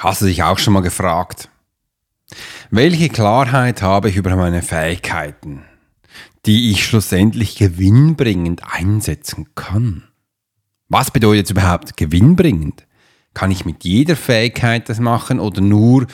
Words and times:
Hast 0.00 0.22
du 0.22 0.26
dich 0.26 0.42
auch 0.42 0.58
schon 0.58 0.72
mal 0.72 0.80
gefragt, 0.80 1.50
welche 2.70 3.10
Klarheit 3.10 3.82
habe 3.82 4.08
ich 4.08 4.16
über 4.16 4.34
meine 4.34 4.62
Fähigkeiten, 4.62 5.64
die 6.46 6.70
ich 6.70 6.86
schlussendlich 6.86 7.56
gewinnbringend 7.56 8.62
einsetzen 8.64 9.48
kann? 9.54 10.04
Was 10.88 11.10
bedeutet 11.10 11.50
überhaupt 11.50 11.98
gewinnbringend? 11.98 12.86
Kann 13.34 13.50
ich 13.50 13.66
mit 13.66 13.84
jeder 13.84 14.16
Fähigkeit 14.16 14.88
das 14.88 15.00
machen 15.00 15.38
oder 15.38 15.60
nur 15.60 16.06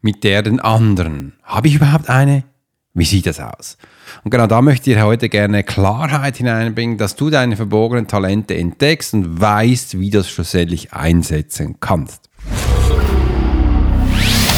mit 0.00 0.24
der 0.24 0.42
den 0.42 0.58
anderen? 0.58 1.34
Habe 1.44 1.68
ich 1.68 1.76
überhaupt 1.76 2.10
eine? 2.10 2.42
Wie 2.92 3.04
sieht 3.04 3.26
das 3.26 3.38
aus? 3.38 3.78
Und 4.24 4.32
genau 4.32 4.48
da 4.48 4.60
möchte 4.62 4.90
ich 4.90 5.00
heute 5.00 5.28
gerne 5.28 5.62
Klarheit 5.62 6.38
hineinbringen, 6.38 6.98
dass 6.98 7.14
du 7.14 7.30
deine 7.30 7.54
verborgenen 7.54 8.08
Talente 8.08 8.56
entdeckst 8.56 9.14
und 9.14 9.40
weißt, 9.40 10.00
wie 10.00 10.10
du 10.10 10.18
das 10.18 10.28
schlussendlich 10.28 10.92
einsetzen 10.92 11.76
kannst. 11.78 12.27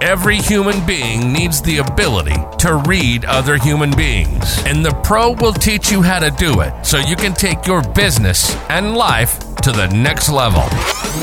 every 0.00 0.36
human 0.36 0.84
being 0.86 1.32
needs 1.32 1.60
the 1.60 1.78
ability 1.78 2.36
to 2.58 2.76
read 2.86 3.24
other 3.24 3.56
human 3.56 3.94
beings. 3.96 4.62
And 4.64 4.84
the 4.84 4.92
Pro 5.02 5.32
will 5.32 5.52
teach 5.52 5.90
you 5.90 6.02
how 6.02 6.18
to 6.20 6.30
do 6.30 6.60
it 6.60 6.86
so 6.86 6.98
you 6.98 7.16
can 7.16 7.34
take 7.34 7.66
your 7.66 7.82
business 7.94 8.54
and 8.68 8.96
life 8.96 9.38
to 9.62 9.72
the 9.72 9.88
next 9.88 10.28
level. 10.28 10.62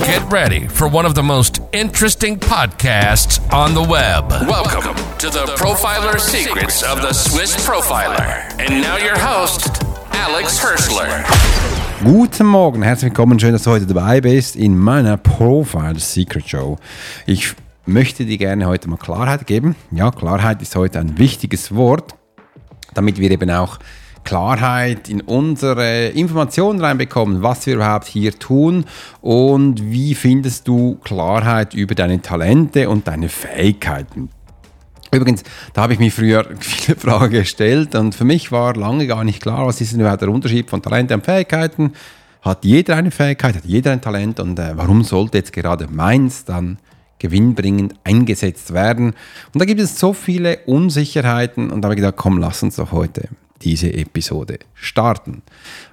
Get 0.06 0.30
ready 0.32 0.67
for 0.67 0.88
one 0.88 1.06
of 1.06 1.16
the 1.16 1.23
most 1.23 1.62
interesting 1.72 2.38
podcasts 2.38 3.40
on 3.54 3.73
the 3.73 3.84
web. 3.84 4.30
Welcome 4.30 4.95
to 5.20 5.30
the 5.30 5.45
Profiler 5.56 6.20
Secrets 6.20 6.84
of 6.84 7.02
the 7.02 7.14
Swiss 7.14 7.56
Profiler. 7.66 8.60
And 8.60 8.82
now 8.82 8.98
your 8.98 9.17
host, 9.17 9.84
Alex 10.12 10.60
Hirschler. 10.60 11.23
Guten 12.04 12.45
Morgen, 12.45 12.84
herzlich 12.84 13.12
willkommen, 13.12 13.39
schön, 13.39 13.54
dass 13.54 13.64
du 13.64 13.72
heute 13.72 13.86
dabei 13.86 14.22
bist 14.22 14.56
in 14.56 14.78
meiner 14.78 15.17
Profile 15.17 15.98
Secret 15.98 16.48
Show. 16.48 16.78
Ich 17.26 17.56
möchte 17.86 18.25
dir 18.25 18.38
gerne 18.38 18.66
heute 18.66 18.89
mal 18.89 18.97
Klarheit 18.97 19.47
geben. 19.47 19.75
Ja, 19.91 20.11
Klarheit 20.11 20.61
ist 20.61 20.75
heute 20.75 21.00
ein 21.00 21.17
wichtiges 21.17 21.75
Wort, 21.75 22.16
damit 22.94 23.19
wir 23.19 23.30
eben 23.31 23.50
auch 23.52 23.80
Klarheit 24.23 25.08
in 25.08 25.22
unsere 25.22 26.08
Informationen 26.08 26.81
reinbekommen, 26.81 27.44
was 27.44 27.66
wir 27.67 27.75
überhaupt 27.75 28.08
hier 28.08 28.33
tun 28.38 28.86
und 29.22 29.81
wie 29.92 30.16
findest 30.16 30.67
du 30.67 30.95
Klarheit 31.03 31.73
über 31.75 31.95
deine 31.95 32.22
Talente 32.22 32.89
und 32.89 33.08
deine 33.08 33.30
Fähigkeiten. 33.30 34.30
Übrigens, 35.11 35.44
da 35.73 35.83
habe 35.83 35.94
ich 35.94 35.99
mir 35.99 36.11
früher 36.11 36.45
viele 36.59 36.97
Fragen 36.97 37.31
gestellt 37.31 37.94
und 37.95 38.16
für 38.16 38.25
mich 38.25 38.52
war 38.52 38.75
lange 38.75 39.05
gar 39.05 39.23
nicht 39.23 39.42
klar, 39.42 39.67
was 39.67 39.80
ist 39.80 39.94
denn 39.94 40.02
überhaupt 40.02 40.22
der 40.22 40.30
Unterschied 40.30 40.70
von 40.70 40.81
Talenten 40.81 41.16
und 41.16 41.25
Fähigkeiten. 41.25 41.94
Hat 42.42 42.66
jeder 42.66 42.95
eine 42.95 43.11
Fähigkeit, 43.11 43.55
hat 43.55 43.66
jeder 43.66 43.92
ein 43.92 44.02
Talent 44.02 44.39
und 44.39 44.59
äh, 44.59 44.73
warum 44.75 45.03
sollte 45.03 45.38
jetzt 45.38 45.53
gerade 45.53 45.88
meins 45.88 46.45
dann 46.45 46.80
gewinnbringend 47.19 47.95
eingesetzt 48.03 48.73
werden? 48.73 49.13
Und 49.53 49.61
da 49.61 49.66
gibt 49.66 49.80
es 49.81 49.99
so 49.99 50.13
viele 50.13 50.59
Unsicherheiten 50.66 51.71
und 51.71 51.81
da 51.81 51.88
habe 51.88 51.95
ich 51.95 52.02
gedacht, 52.02 52.17
komm, 52.17 52.38
lass 52.38 52.63
uns 52.63 52.75
doch 52.75 52.91
heute 52.91 53.30
diese 53.61 53.94
Episode 53.94 54.59
starten. 54.73 55.41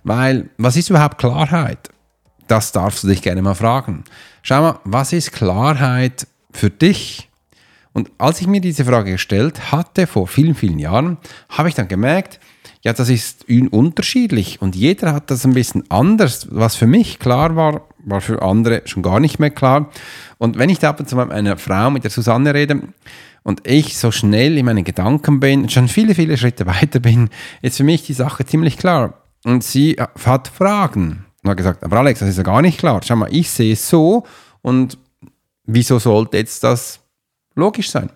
Weil, 0.05 0.51
was 0.59 0.77
ist 0.77 0.91
überhaupt 0.91 1.19
Klarheit? 1.19 1.91
Das 2.49 2.73
darfst 2.73 3.05
du 3.05 3.09
dich 3.09 3.23
gerne 3.23 3.43
mal 3.43 3.55
fragen. 3.55 4.05
Schau 4.43 4.61
mal, 4.61 4.81
was 4.85 5.13
ist 5.13 5.33
Klarheit 5.33 6.27
für 6.53 6.71
dich? 6.71 7.31
Und 7.93 8.11
als 8.19 8.41
ich 8.41 8.47
mir 8.47 8.61
diese 8.61 8.85
Frage 8.85 9.13
gestellt 9.13 9.73
hatte, 9.73 10.07
vor 10.07 10.27
vielen, 10.27 10.55
vielen 10.55 10.79
Jahren, 10.79 11.19
habe 11.51 11.69
ich 11.69 11.75
dann 11.75 11.89
gemerkt, 11.89 12.41
ja, 12.83 12.93
das 12.93 13.09
ist 13.09 13.47
unterschiedlich 13.71 14.61
und 14.61 14.75
jeder 14.75 15.13
hat 15.13 15.31
das 15.31 15.45
ein 15.45 15.55
bisschen 15.55 15.89
anders. 15.91 16.49
Was 16.51 16.75
für 16.75 16.87
mich 16.87 17.19
klar 17.19 17.55
war, 17.55 17.83
war 18.05 18.21
für 18.21 18.43
andere 18.43 18.83
schon 18.85 19.03
gar 19.03 19.21
nicht 19.21 19.39
mehr 19.39 19.51
klar. 19.51 19.91
Und 20.39 20.59
wenn 20.59 20.71
ich 20.71 20.79
da 20.79 20.91
ab 20.91 21.01
und 21.01 21.09
zu 21.09 21.17
mit 21.17 21.31
einer 21.31 21.57
Frau, 21.57 21.91
mit 21.91 22.05
der 22.05 22.11
Susanne 22.11 22.55
rede 22.55 22.83
und 23.43 23.67
ich 23.67 23.99
so 23.99 24.11
schnell 24.11 24.59
in 24.59 24.67
meinen 24.67 24.85
Gedanken 24.85 25.41
bin, 25.41 25.69
schon 25.69 25.89
viele, 25.89 26.15
viele 26.15 26.37
Schritte 26.37 26.67
weiter 26.67 27.01
bin, 27.01 27.31
ist 27.61 27.77
für 27.77 27.85
mich 27.85 28.05
die 28.07 28.15
Sache 28.15 28.45
ziemlich 28.45 28.79
klar. 28.79 29.15
Und 29.45 29.65
sie 29.65 29.97
hat 30.25 30.49
Fragen 30.49 31.25
und 31.43 31.51
hat 31.51 31.57
gesagt, 31.57 31.83
aber 31.83 31.99
Alex, 31.99 32.21
das 32.21 32.29
ist 32.29 32.37
ja 32.37 32.45
gar 32.45 32.63
nicht 32.63 32.79
klar. 32.79 33.01
Schau 33.05 33.17
mal, 33.17 33.33
ich 33.33 33.51
sehe 33.51 33.73
es 33.73 33.89
so 33.89 34.25
und 34.63 34.99
wieso 35.65 35.99
sollte 35.99 36.37
jetzt 36.37 36.63
das 36.63 37.01
logisch 37.55 37.91
sein. 37.91 38.11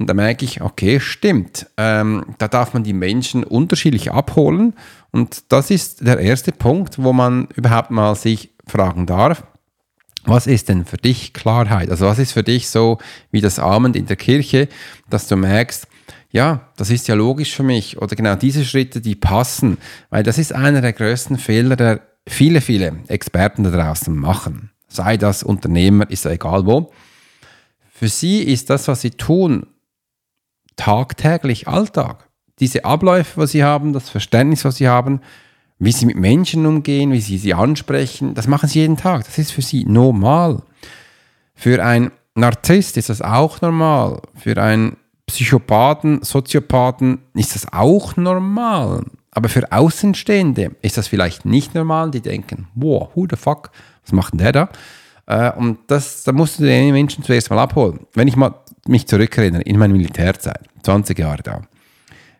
Und 0.00 0.06
da 0.06 0.14
merke 0.14 0.46
ich, 0.46 0.62
okay, 0.62 0.98
stimmt. 0.98 1.66
Ähm, 1.76 2.24
da 2.38 2.48
darf 2.48 2.72
man 2.72 2.82
die 2.82 2.94
Menschen 2.94 3.44
unterschiedlich 3.44 4.10
abholen. 4.10 4.72
Und 5.10 5.52
das 5.52 5.70
ist 5.70 6.06
der 6.06 6.18
erste 6.18 6.52
Punkt, 6.52 7.02
wo 7.02 7.12
man 7.12 7.48
überhaupt 7.54 7.90
mal 7.90 8.14
sich 8.14 8.50
fragen 8.70 9.06
darf, 9.06 9.44
was 10.24 10.46
ist 10.46 10.68
denn 10.68 10.84
für 10.84 10.96
dich 10.96 11.32
Klarheit? 11.32 11.90
Also 11.90 12.06
was 12.06 12.18
ist 12.18 12.32
für 12.32 12.42
dich 12.42 12.68
so 12.68 12.98
wie 13.30 13.40
das 13.40 13.58
Abend 13.58 13.96
in 13.96 14.06
der 14.06 14.16
Kirche, 14.16 14.68
dass 15.08 15.28
du 15.28 15.36
merkst, 15.36 15.86
ja, 16.30 16.68
das 16.76 16.90
ist 16.90 17.08
ja 17.08 17.14
logisch 17.14 17.54
für 17.54 17.62
mich 17.62 17.98
oder 17.98 18.14
genau 18.14 18.36
diese 18.36 18.64
Schritte, 18.64 19.00
die 19.00 19.16
passen, 19.16 19.78
weil 20.10 20.22
das 20.22 20.38
ist 20.38 20.52
einer 20.52 20.80
der 20.80 20.92
größten 20.92 21.38
Fehler, 21.38 21.76
der 21.76 22.00
viele, 22.28 22.60
viele 22.60 23.00
Experten 23.08 23.64
da 23.64 23.70
draußen 23.70 24.14
machen. 24.14 24.70
Sei 24.88 25.16
das 25.16 25.42
Unternehmer, 25.42 26.08
ist 26.10 26.24
ja 26.24 26.32
egal 26.32 26.66
wo. 26.66 26.92
Für 27.92 28.08
sie 28.08 28.42
ist 28.42 28.70
das, 28.70 28.88
was 28.88 29.00
sie 29.00 29.10
tun, 29.10 29.66
tagtäglich 30.76 31.68
Alltag. 31.68 32.28
Diese 32.60 32.84
Abläufe, 32.84 33.40
was 33.40 33.52
sie 33.52 33.64
haben, 33.64 33.92
das 33.92 34.08
Verständnis, 34.08 34.64
was 34.64 34.76
sie 34.76 34.88
haben, 34.88 35.20
wie 35.80 35.92
sie 35.92 36.06
mit 36.06 36.16
Menschen 36.16 36.66
umgehen, 36.66 37.10
wie 37.10 37.20
sie 37.20 37.38
sie 37.38 37.54
ansprechen, 37.54 38.34
das 38.34 38.46
machen 38.46 38.68
sie 38.68 38.80
jeden 38.80 38.98
Tag. 38.98 39.24
Das 39.24 39.38
ist 39.38 39.50
für 39.50 39.62
sie 39.62 39.84
normal. 39.84 40.62
Für 41.54 41.82
einen 41.82 42.12
Narzisst 42.34 42.96
ist 42.96 43.08
das 43.08 43.22
auch 43.22 43.60
normal. 43.60 44.20
Für 44.34 44.62
einen 44.62 44.96
Psychopathen, 45.26 46.22
Soziopathen 46.22 47.18
ist 47.34 47.54
das 47.54 47.72
auch 47.72 48.16
normal. 48.16 49.04
Aber 49.32 49.48
für 49.48 49.70
Außenstehende 49.72 50.76
ist 50.82 50.96
das 50.96 51.08
vielleicht 51.08 51.44
nicht 51.44 51.74
normal. 51.74 52.10
Die 52.10 52.20
denken, 52.20 52.68
wow, 52.74 53.08
who 53.14 53.26
the 53.28 53.36
fuck, 53.36 53.70
was 54.04 54.12
macht 54.12 54.32
denn 54.32 54.38
der 54.38 54.52
da? 54.52 54.68
Äh, 55.26 55.52
und 55.56 55.78
das, 55.86 56.24
da 56.24 56.32
musst 56.32 56.58
du 56.58 56.64
den 56.64 56.92
Menschen 56.92 57.24
zuerst 57.24 57.50
mal 57.50 57.58
abholen. 57.58 58.00
Wenn 58.14 58.28
ich 58.28 58.36
mal 58.36 58.54
mich 58.86 59.06
zurückerinnere, 59.06 59.62
in 59.62 59.78
meiner 59.78 59.94
Militärzeit, 59.94 60.68
20 60.82 61.18
Jahre 61.18 61.42
da, 61.42 61.62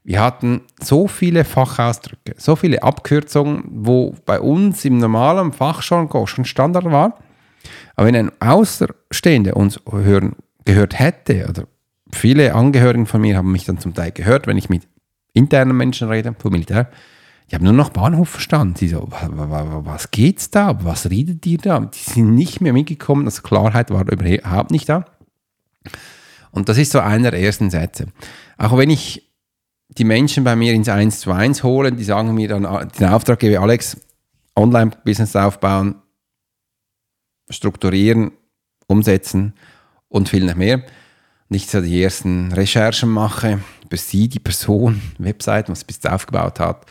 wir 0.03 0.21
hatten 0.21 0.63
so 0.81 1.07
viele 1.07 1.45
Fachausdrücke, 1.45 2.35
so 2.37 2.57
viele 2.57 2.83
Abkürzungen, 2.83 3.65
wo 3.71 4.15
bei 4.25 4.41
uns 4.41 4.85
im 4.85 4.99
normalen 4.99 5.53
Fachjargon 5.53 6.27
schon 6.27 6.45
Standard 6.45 6.87
war. 6.87 7.19
Aber 7.97 8.07
wenn 8.07 8.17
ein 8.17 8.33
Außerstehender 8.41 9.57
uns 9.57 9.81
hören, 9.91 10.37
gehört 10.65 10.99
hätte, 10.99 11.47
oder 11.49 11.65
viele 12.13 12.55
Angehörigen 12.55 13.07
von 13.07 13.21
mir 13.21 13.37
haben 13.37 13.53
mich 13.53 13.65
dann 13.65 13.79
zum 13.79 13.95
Teil 13.95 14.13
gehört, 14.13 14.47
wenn 14.47 14.57
ich 14.57 14.71
mit 14.71 14.89
internen 15.33 15.77
Menschen 15.77 16.09
rede, 16.09 16.35
vom 16.39 16.53
Militär, 16.53 16.91
ich 17.47 17.55
habe 17.55 17.65
nur 17.65 17.73
noch 17.73 17.91
Bahnhof 17.91 18.29
verstanden. 18.29 18.77
Sie 18.77 18.87
so, 18.87 19.09
was 19.11 20.13
geht's 20.13 20.51
da? 20.51 20.85
Was 20.85 21.11
redet 21.11 21.45
ihr 21.47 21.59
da? 21.59 21.81
Die 21.81 21.99
sind 21.99 22.37
nicht 22.37 22.61
mehr 22.61 22.73
mitgekommen. 22.73 23.27
Also 23.27 23.43
Klarheit 23.43 23.91
war 23.91 24.09
überhaupt 24.09 24.71
nicht 24.71 24.89
da. 24.89 25.05
Und 26.53 26.69
das 26.69 26.79
ist 26.79 26.93
so 26.93 27.01
einer 27.01 27.33
der 27.33 27.41
ersten 27.41 27.69
Sätze. 27.69 28.07
Auch 28.57 28.79
wenn 28.79 28.89
ich 28.89 29.30
die 29.99 30.05
Menschen 30.05 30.45
bei 30.45 30.57
mir 30.57 30.73
ins 30.73 30.89
1 30.89 31.21
zu 31.21 31.33
1 31.33 31.63
hole, 31.63 31.93
die 31.93 32.05
sagen 32.05 32.35
mir 32.35 32.49
dann 32.49 32.89
den 32.99 33.09
Auftrag 33.09 33.39
gebe, 33.39 33.61
Alex, 33.61 33.97
Online-Business 34.57 35.37
aufbauen, 35.37 35.97
strukturieren, 37.49 38.33
umsetzen 38.87 39.55
und 40.09 40.29
viel 40.29 40.45
noch 40.45 40.55
mehr. 40.55 40.83
Nicht 41.49 41.71
so 41.71 41.81
die 41.81 42.03
ersten 42.03 42.53
Recherchen 42.53 43.09
mache 43.09 43.61
über 43.85 43.97
sie, 43.97 44.29
die 44.29 44.39
Person, 44.39 45.03
Webseiten, 45.19 45.73
was 45.73 45.85
bis 45.85 46.05
aufgebaut 46.07 46.61
hat 46.61 46.87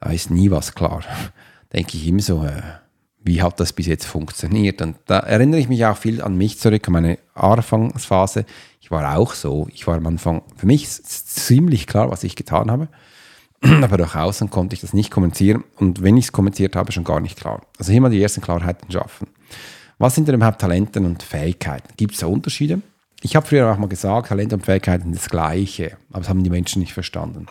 da 0.00 0.10
ist 0.10 0.30
nie 0.30 0.50
was 0.50 0.74
klar. 0.74 1.04
Denke 1.72 1.96
ich 1.96 2.08
immer 2.08 2.22
so, 2.22 2.44
äh, 2.44 2.62
wie 3.22 3.42
hat 3.42 3.60
das 3.60 3.72
bis 3.72 3.86
jetzt 3.86 4.06
funktioniert? 4.06 4.80
Und 4.82 4.96
da 5.06 5.18
erinnere 5.20 5.60
ich 5.60 5.68
mich 5.68 5.84
auch 5.84 5.96
viel 5.96 6.22
an 6.22 6.36
mich 6.36 6.58
zurück, 6.58 6.86
an 6.86 6.92
meine 6.92 7.18
Anfangsphase. 7.34 8.44
Ich 8.80 8.90
war 8.90 9.16
auch 9.16 9.34
so. 9.34 9.68
Ich 9.72 9.86
war 9.86 9.96
am 9.96 10.06
Anfang 10.06 10.42
für 10.56 10.66
mich 10.66 10.88
ziemlich 10.90 11.86
klar, 11.86 12.10
was 12.10 12.24
ich 12.24 12.36
getan 12.36 12.70
habe. 12.70 12.88
Aber 13.82 13.96
durch 13.96 14.14
außen 14.14 14.50
konnte 14.50 14.74
ich 14.74 14.80
das 14.80 14.92
nicht 14.92 15.10
kommentieren. 15.10 15.64
Und 15.76 16.02
wenn 16.02 16.16
ich 16.16 16.26
es 16.26 16.32
kommentiert 16.32 16.76
habe, 16.76 16.92
schon 16.92 17.04
gar 17.04 17.20
nicht 17.20 17.38
klar. 17.38 17.62
Also 17.78 17.92
hier 17.92 18.00
mal 18.00 18.10
die 18.10 18.22
ersten 18.22 18.40
Klarheiten 18.40 18.90
schaffen. 18.90 19.28
Was 19.98 20.14
sind 20.14 20.28
denn 20.28 20.36
überhaupt 20.36 20.60
Talenten 20.60 21.04
und 21.04 21.22
Fähigkeiten? 21.22 21.88
Gibt 21.96 22.14
es 22.14 22.20
da 22.20 22.26
Unterschiede? 22.26 22.80
ich 23.22 23.36
habe 23.36 23.46
früher 23.46 23.70
auch 23.70 23.78
mal 23.78 23.88
gesagt, 23.88 24.28
Talent 24.28 24.52
und 24.52 24.64
Fähigkeiten 24.64 25.04
sind 25.04 25.16
das 25.16 25.28
Gleiche, 25.28 25.96
aber 26.10 26.20
das 26.20 26.28
haben 26.28 26.42
die 26.42 26.50
Menschen 26.50 26.80
nicht 26.80 26.94
verstanden. 26.94 27.46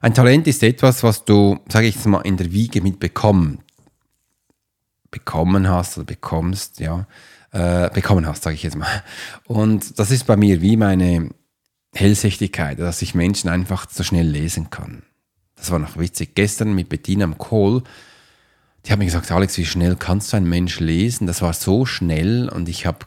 Ein 0.00 0.14
Talent 0.14 0.46
ist 0.46 0.62
etwas, 0.62 1.02
was 1.02 1.24
du, 1.24 1.58
sage 1.68 1.86
ich 1.86 1.94
jetzt 1.94 2.06
mal, 2.06 2.20
in 2.20 2.36
der 2.36 2.52
Wiege 2.52 2.82
mitbekommen, 2.82 3.60
bekommen 5.14 5.68
hast 5.68 5.96
oder 5.96 6.04
bekommst, 6.04 6.80
ja, 6.80 7.06
äh, 7.52 7.88
bekommen 7.90 8.26
hast, 8.26 8.42
sage 8.42 8.56
ich 8.56 8.64
jetzt 8.64 8.76
mal. 8.76 9.04
Und 9.46 9.98
das 10.00 10.10
ist 10.10 10.26
bei 10.26 10.36
mir 10.36 10.60
wie 10.60 10.76
meine 10.76 11.30
Hellsichtigkeit, 11.94 12.80
dass 12.80 13.00
ich 13.00 13.14
Menschen 13.14 13.48
einfach 13.48 13.88
so 13.88 14.02
schnell 14.02 14.26
lesen 14.26 14.70
kann. 14.70 15.04
Das 15.54 15.70
war 15.70 15.78
noch 15.78 15.96
witzig. 15.96 16.34
Gestern 16.34 16.74
mit 16.74 16.88
Bettina 16.88 17.24
am 17.24 17.38
Kohl, 17.38 17.84
die 18.84 18.92
hat 18.92 18.98
mir 18.98 19.04
gesagt, 19.04 19.30
Alex, 19.30 19.56
wie 19.56 19.64
schnell 19.64 19.94
kannst 19.94 20.32
du 20.32 20.36
einen 20.36 20.48
Mensch 20.48 20.80
lesen? 20.80 21.28
Das 21.28 21.40
war 21.42 21.52
so 21.52 21.86
schnell 21.86 22.48
und 22.48 22.68
ich 22.68 22.86
habe 22.86 23.06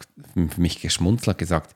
mich 0.56 0.80
geschmunzelt 0.80 1.38
gesagt, 1.38 1.76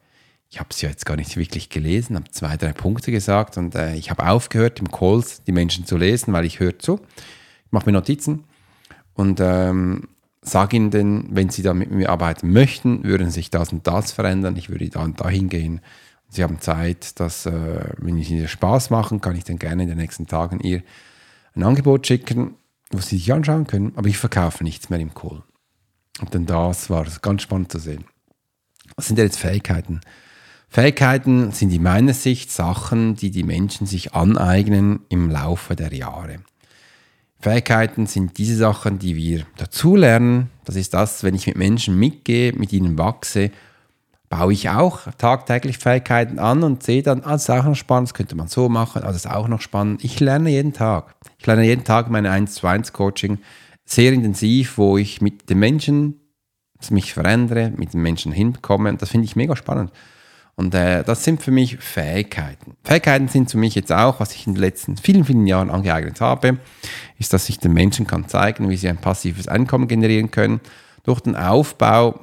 ich 0.50 0.60
habe 0.60 0.70
es 0.72 0.82
ja 0.82 0.90
jetzt 0.90 1.06
gar 1.06 1.18
nicht 1.18 1.36
wirklich 1.36 1.70
gelesen, 1.70 2.16
habe 2.16 2.32
zwei, 2.32 2.56
drei 2.56 2.72
Punkte 2.72 3.12
gesagt 3.12 3.58
und 3.58 3.76
äh, 3.76 3.96
ich 3.96 4.10
habe 4.10 4.28
aufgehört, 4.28 4.80
im 4.80 4.92
Calls 4.92 5.44
die 5.44 5.52
Menschen 5.52 5.86
zu 5.86 5.98
lesen, 5.98 6.34
weil 6.34 6.46
ich 6.46 6.60
höre 6.60 6.80
zu. 6.80 7.02
Ich 7.66 7.72
mache 7.72 7.86
mir 7.86 7.94
Notizen 7.94 8.46
und 9.14 9.40
ähm, 9.42 10.08
sage 10.42 10.78
ihnen 10.78 10.92
denn, 10.92 11.28
wenn 11.32 11.50
sie 11.50 11.62
da 11.62 11.74
mit 11.74 11.92
mir 11.92 12.10
arbeiten 12.10 12.52
möchten, 12.52 13.04
würden 13.04 13.30
sich 13.30 13.50
das 13.50 13.72
und 13.72 13.86
das 13.88 14.12
verändern. 14.12 14.56
Ich 14.58 14.70
würde 14.70 14.90
dann 14.90 15.16
dahin 15.16 15.50
gehen. 15.50 15.82
Sie 16.30 16.44
haben 16.44 16.62
Zeit, 16.62 17.20
dass, 17.20 17.46
äh, 17.46 17.94
wenn 17.98 18.18
ich 18.18 18.32
ihnen 18.32 18.48
Spaß 18.48 18.90
machen, 18.90 19.22
kann 19.22 19.36
ich 19.36 19.44
dann 19.44 19.60
gerne 19.60 19.84
in 19.84 19.90
den 19.90 19.98
nächsten 19.98 20.28
Tagen 20.28 20.60
ihr 20.62 20.82
ein 21.54 21.64
Angebot 21.64 22.08
schicken, 22.08 22.56
wo 22.90 23.00
sie 23.00 23.18
sich 23.18 23.34
anschauen 23.34 23.68
können. 23.68 23.94
Aber 23.96 24.08
ich 24.08 24.18
verkaufe 24.18 24.64
nichts 24.64 24.90
mehr 24.90 25.00
im 25.00 25.14
Call. 25.14 25.44
Und 26.20 26.34
dann 26.34 26.46
das 26.46 26.90
war 26.90 27.06
ganz 27.22 27.42
spannend 27.42 27.72
zu 27.72 27.80
sehen. 27.80 28.06
Was 28.96 29.08
sind 29.08 29.18
denn 29.18 29.26
jetzt 29.26 29.40
Fähigkeiten? 29.40 30.02
Fähigkeiten 30.70 31.52
sind 31.52 31.74
in 31.74 31.84
meiner 31.84 32.14
Sicht 32.14 32.50
Sachen, 32.50 33.16
die 33.16 33.30
die 33.30 33.44
Menschen 33.44 33.88
sich 33.88 34.14
aneignen 34.14 35.02
im 35.10 35.30
Laufe 35.30 35.76
der 35.76 35.94
Jahre. 35.94 36.40
Fähigkeiten 37.42 38.06
sind 38.06 38.38
diese 38.38 38.56
Sachen, 38.56 39.00
die 39.00 39.16
wir 39.16 39.46
dazulernen. 39.58 40.50
Das 40.66 40.76
ist 40.76 40.94
das, 40.94 41.24
wenn 41.24 41.36
ich 41.36 41.48
mit 41.48 41.58
Menschen 41.58 41.98
mitgehe, 41.98 42.54
mit 42.54 42.72
ihnen 42.72 42.98
wachse, 42.98 43.52
baue 44.30 44.54
ich 44.54 44.70
auch 44.70 45.02
tagtäglich 45.18 45.78
Fähigkeiten 45.78 46.40
an 46.40 46.64
und 46.64 46.84
sehe 46.84 47.04
dann, 47.04 47.24
ah, 47.24 47.34
das 47.34 47.44
ist 47.44 47.50
auch 47.50 47.66
noch 47.66 47.76
spannend, 47.76 48.10
das 48.10 48.14
könnte 48.14 48.36
man 48.36 48.48
so 48.48 48.70
machen, 48.70 49.04
ah, 49.04 49.08
das 49.08 49.18
ist 49.18 49.30
auch 49.30 49.48
noch 49.48 49.62
spannend. 49.62 50.04
Ich 50.04 50.20
lerne 50.20 50.50
jeden 50.50 50.74
Tag. 50.74 51.16
Ich 51.38 51.46
lerne 51.46 51.66
jeden 51.66 51.84
Tag 51.84 52.10
meine 52.10 52.32
1 52.32 52.54
zu 52.54 52.68
1 52.68 52.94
Coaching 52.94 53.40
sehr 53.84 54.14
intensiv, 54.14 54.78
wo 54.78 54.98
ich 54.98 55.22
mit 55.22 55.50
den 55.50 55.60
Menschen 55.60 56.22
mich 56.90 57.14
verändere, 57.14 57.72
mit 57.76 57.94
den 57.94 58.02
Menschen 58.02 58.32
hinkomme 58.32 58.90
und 58.90 59.02
das 59.02 59.10
finde 59.10 59.26
ich 59.26 59.36
mega 59.36 59.56
spannend. 59.56 59.92
Und 60.56 60.76
äh, 60.76 61.04
das 61.04 61.24
sind 61.24 61.42
für 61.42 61.52
mich 61.52 61.78
Fähigkeiten. 61.78 62.76
Fähigkeiten 62.84 63.28
sind 63.28 63.50
für 63.50 63.58
mich 63.58 63.74
jetzt 63.76 63.92
auch, 63.92 64.20
was 64.20 64.36
ich 64.36 64.46
in 64.46 64.54
den 64.54 64.62
letzten 64.62 64.98
vielen, 64.98 65.26
vielen 65.26 65.48
Jahren 65.48 65.70
angeeignet 65.70 66.22
habe, 66.22 66.60
ist, 67.18 67.34
dass 67.34 67.50
ich 67.50 67.60
den 67.60 67.74
Menschen 67.74 68.06
kann 68.06 68.28
zeigen, 68.28 68.70
wie 68.70 68.78
sie 68.78 68.90
ein 68.90 68.98
passives 68.98 69.48
Einkommen 69.48 69.88
generieren 69.88 70.32
können 70.32 70.60
durch 71.04 71.22
den 71.22 71.36
Aufbau 71.36 72.20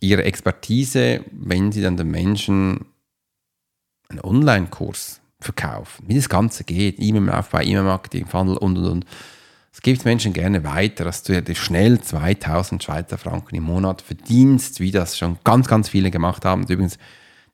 ihrer 0.00 0.24
Expertise, 0.24 1.24
wenn 1.32 1.72
sie 1.72 1.82
dann 1.82 1.96
den 1.96 2.10
Menschen 2.10 2.86
einen 4.08 4.20
Online-Kurs 4.20 5.20
verkaufen, 5.40 6.04
wie 6.06 6.16
das 6.16 6.28
Ganze 6.28 6.64
geht, 6.64 6.96
E-Mail-Aufbau, 6.98 7.60
E-Mail-Marketing, 7.60 8.26
Funnel 8.26 8.56
und 8.56 8.78
und 8.78 8.86
und. 8.86 9.06
Es 9.72 9.82
gibt 9.82 10.04
Menschen 10.04 10.32
gerne 10.32 10.64
weiter, 10.64 11.04
dass 11.04 11.22
du 11.22 11.32
ja 11.32 11.42
schnell 11.54 12.00
2000 12.00 12.82
Schweizer 12.82 13.18
Franken 13.18 13.54
im 13.54 13.62
Monat 13.62 14.02
verdienst, 14.02 14.80
wie 14.80 14.90
das 14.90 15.16
schon 15.16 15.38
ganz, 15.44 15.68
ganz 15.68 15.88
viele 15.88 16.10
gemacht 16.10 16.44
haben. 16.44 16.62
Und 16.62 16.70
übrigens, 16.70 16.98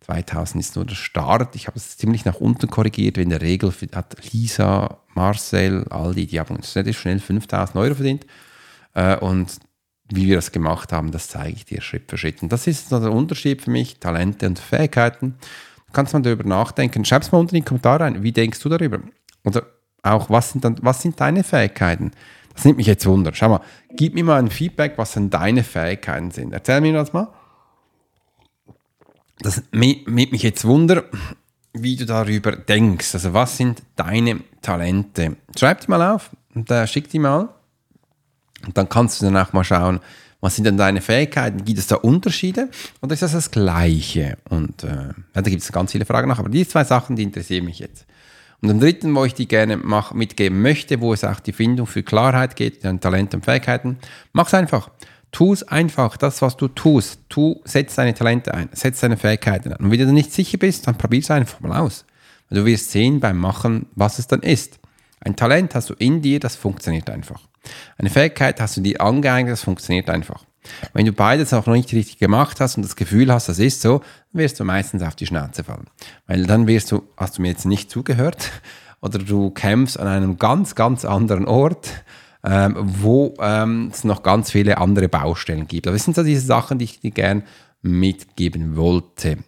2000 0.00 0.62
ist 0.62 0.76
nur 0.76 0.84
der 0.84 0.94
Start. 0.94 1.56
Ich 1.56 1.66
habe 1.66 1.76
es 1.76 1.96
ziemlich 1.96 2.24
nach 2.24 2.36
unten 2.36 2.68
korrigiert. 2.68 3.18
In 3.18 3.30
der 3.30 3.40
Regel 3.40 3.72
hat 3.94 4.16
Lisa, 4.32 4.98
Marcel, 5.14 5.86
all 5.90 6.14
die, 6.14 6.38
haben 6.38 6.56
relativ 6.56 7.00
schnell 7.00 7.18
5000 7.18 7.76
Euro 7.76 7.94
verdient. 7.94 8.26
Äh, 8.94 9.16
und 9.16 9.58
wie 10.08 10.26
wir 10.26 10.36
das 10.36 10.52
gemacht 10.52 10.92
haben, 10.92 11.10
das 11.10 11.28
zeige 11.28 11.56
ich 11.56 11.64
dir 11.64 11.80
Schritt 11.80 12.08
für 12.08 12.18
Schritt. 12.18 12.42
Und 12.42 12.52
das 12.52 12.66
ist 12.66 12.92
der 12.92 13.10
Unterschied 13.10 13.62
für 13.62 13.70
mich, 13.70 13.98
Talente 13.98 14.46
und 14.46 14.58
Fähigkeiten. 14.58 15.34
Du 15.86 15.92
kannst 15.92 16.12
mal 16.12 16.22
darüber 16.22 16.44
nachdenken. 16.44 17.04
Schreib 17.04 17.22
es 17.22 17.32
mal 17.32 17.38
unten 17.38 17.56
in 17.56 17.62
die 17.62 17.66
Kommentare 17.66 18.04
rein. 18.04 18.22
Wie 18.22 18.32
denkst 18.32 18.60
du 18.60 18.68
darüber? 18.68 19.00
Oder 19.44 19.66
auch, 20.02 20.30
was 20.30 20.52
sind, 20.52 20.64
dann, 20.64 20.76
was 20.82 21.02
sind 21.02 21.20
deine 21.20 21.42
Fähigkeiten? 21.42 22.12
Das 22.54 22.64
nimmt 22.64 22.78
mich 22.78 22.86
jetzt 22.86 23.06
wunder. 23.06 23.32
Schau 23.34 23.48
mal, 23.48 23.60
gib 23.96 24.14
mir 24.14 24.24
mal 24.24 24.38
ein 24.38 24.50
Feedback, 24.50 24.94
was 24.96 25.12
denn 25.12 25.30
deine 25.30 25.64
Fähigkeiten 25.64 26.30
sind. 26.30 26.52
Erzähl 26.52 26.80
mir 26.80 26.92
das 26.92 27.12
mal 27.12 27.28
das 29.38 29.62
nimmt 29.72 30.32
mich 30.32 30.42
jetzt 30.42 30.64
wunder, 30.64 31.04
wie 31.72 31.96
du 31.96 32.06
darüber 32.06 32.52
denkst. 32.52 33.14
Also 33.14 33.32
was 33.32 33.56
sind 33.56 33.82
deine 33.96 34.40
Talente? 34.62 35.36
Schreib 35.58 35.80
die 35.80 35.90
mal 35.90 36.14
auf 36.14 36.30
und 36.54 36.70
äh, 36.70 36.86
schick 36.86 37.10
die 37.10 37.18
mal. 37.18 37.48
Und 38.64 38.76
dann 38.76 38.88
kannst 38.88 39.20
du 39.20 39.26
danach 39.26 39.52
mal 39.52 39.64
schauen, 39.64 40.00
was 40.40 40.54
sind 40.54 40.64
denn 40.64 40.76
deine 40.76 41.00
Fähigkeiten? 41.00 41.64
Gibt 41.64 41.78
es 41.78 41.86
da 41.86 41.96
Unterschiede 41.96 42.68
oder 43.02 43.14
ist 43.14 43.22
das 43.22 43.32
das 43.32 43.50
Gleiche? 43.50 44.38
Und 44.48 44.84
äh, 44.84 44.88
ja, 44.88 45.14
da 45.32 45.42
gibt 45.42 45.62
es 45.62 45.72
ganz 45.72 45.92
viele 45.92 46.04
Fragen 46.04 46.28
nach, 46.28 46.38
aber 46.38 46.48
die 46.48 46.66
zwei 46.66 46.84
Sachen, 46.84 47.16
die 47.16 47.22
interessieren 47.22 47.64
mich 47.64 47.78
jetzt. 47.78 48.06
Und 48.62 48.68
den 48.68 48.80
dritten, 48.80 49.14
wo 49.14 49.24
ich 49.24 49.34
die 49.34 49.48
gerne 49.48 49.76
mach, 49.76 50.12
mitgeben 50.12 50.62
möchte, 50.62 51.00
wo 51.00 51.12
es 51.12 51.24
auch 51.24 51.40
die 51.40 51.52
Findung 51.52 51.86
für 51.86 52.02
Klarheit 52.02 52.56
geht, 52.56 52.84
dann 52.84 53.00
Talente 53.00 53.36
und 53.36 53.44
Fähigkeiten, 53.44 53.98
mach 54.32 54.46
es 54.46 54.54
einfach. 54.54 54.90
Tu 55.32 55.52
es 55.52 55.62
einfach, 55.64 56.16
das, 56.16 56.40
was 56.42 56.56
du 56.56 56.68
tust. 56.68 57.20
Tu, 57.28 57.60
setz 57.64 57.94
deine 57.96 58.14
Talente 58.14 58.54
ein, 58.54 58.68
setz 58.72 59.00
deine 59.00 59.16
Fähigkeiten 59.16 59.72
ein. 59.72 59.84
Und 59.84 59.90
wenn 59.90 59.98
du 59.98 60.12
nicht 60.12 60.32
sicher 60.32 60.58
bist, 60.58 60.86
dann 60.86 60.96
probier 60.96 61.20
es 61.20 61.30
einfach 61.30 61.60
mal 61.60 61.78
aus. 61.78 62.04
Du 62.50 62.64
wirst 62.64 62.90
sehen 62.90 63.20
beim 63.20 63.38
Machen, 63.38 63.86
was 63.94 64.18
es 64.18 64.28
dann 64.28 64.40
ist. 64.40 64.78
Ein 65.20 65.34
Talent 65.34 65.74
hast 65.74 65.90
du 65.90 65.94
in 65.94 66.22
dir, 66.22 66.38
das 66.38 66.56
funktioniert 66.56 67.10
einfach. 67.10 67.40
Eine 67.98 68.10
Fähigkeit 68.10 68.60
hast 68.60 68.76
du 68.76 68.80
dir 68.80 69.00
angeeignet, 69.00 69.52
das 69.52 69.62
funktioniert 69.62 70.08
einfach. 70.08 70.44
Wenn 70.92 71.06
du 71.06 71.12
beides 71.12 71.52
auch 71.52 71.66
noch 71.66 71.74
nicht 71.74 71.92
richtig 71.92 72.18
gemacht 72.18 72.60
hast 72.60 72.76
und 72.76 72.84
das 72.84 72.96
Gefühl 72.96 73.32
hast, 73.32 73.48
das 73.48 73.58
ist 73.58 73.82
so, 73.82 73.98
dann 74.32 74.42
wirst 74.42 74.60
du 74.60 74.64
meistens 74.64 75.02
auf 75.02 75.16
die 75.16 75.26
Schnauze 75.26 75.64
fallen. 75.64 75.86
Weil 76.26 76.46
dann 76.46 76.66
wirst 76.66 76.92
du, 76.92 77.08
hast 77.16 77.38
du 77.38 77.42
mir 77.42 77.48
jetzt 77.48 77.66
nicht 77.66 77.90
zugehört 77.90 78.50
oder 79.00 79.18
du 79.18 79.50
kämpfst 79.50 79.98
an 79.98 80.08
einem 80.08 80.38
ganz, 80.38 80.74
ganz 80.74 81.04
anderen 81.04 81.46
Ort 81.46 81.90
ähm, 82.46 82.76
wo 82.78 83.34
ähm, 83.40 83.90
es 83.92 84.04
noch 84.04 84.22
ganz 84.22 84.52
viele 84.52 84.78
andere 84.78 85.08
Baustellen 85.08 85.66
gibt. 85.66 85.86
Aber 85.86 85.96
das 85.96 86.04
sind 86.04 86.14
so 86.14 86.22
diese 86.22 86.46
Sachen, 86.46 86.78
die 86.78 86.84
ich 86.84 87.00
dir 87.00 87.10
gerne 87.10 87.42
mitgeben 87.82 88.76
wollte. 88.76 89.38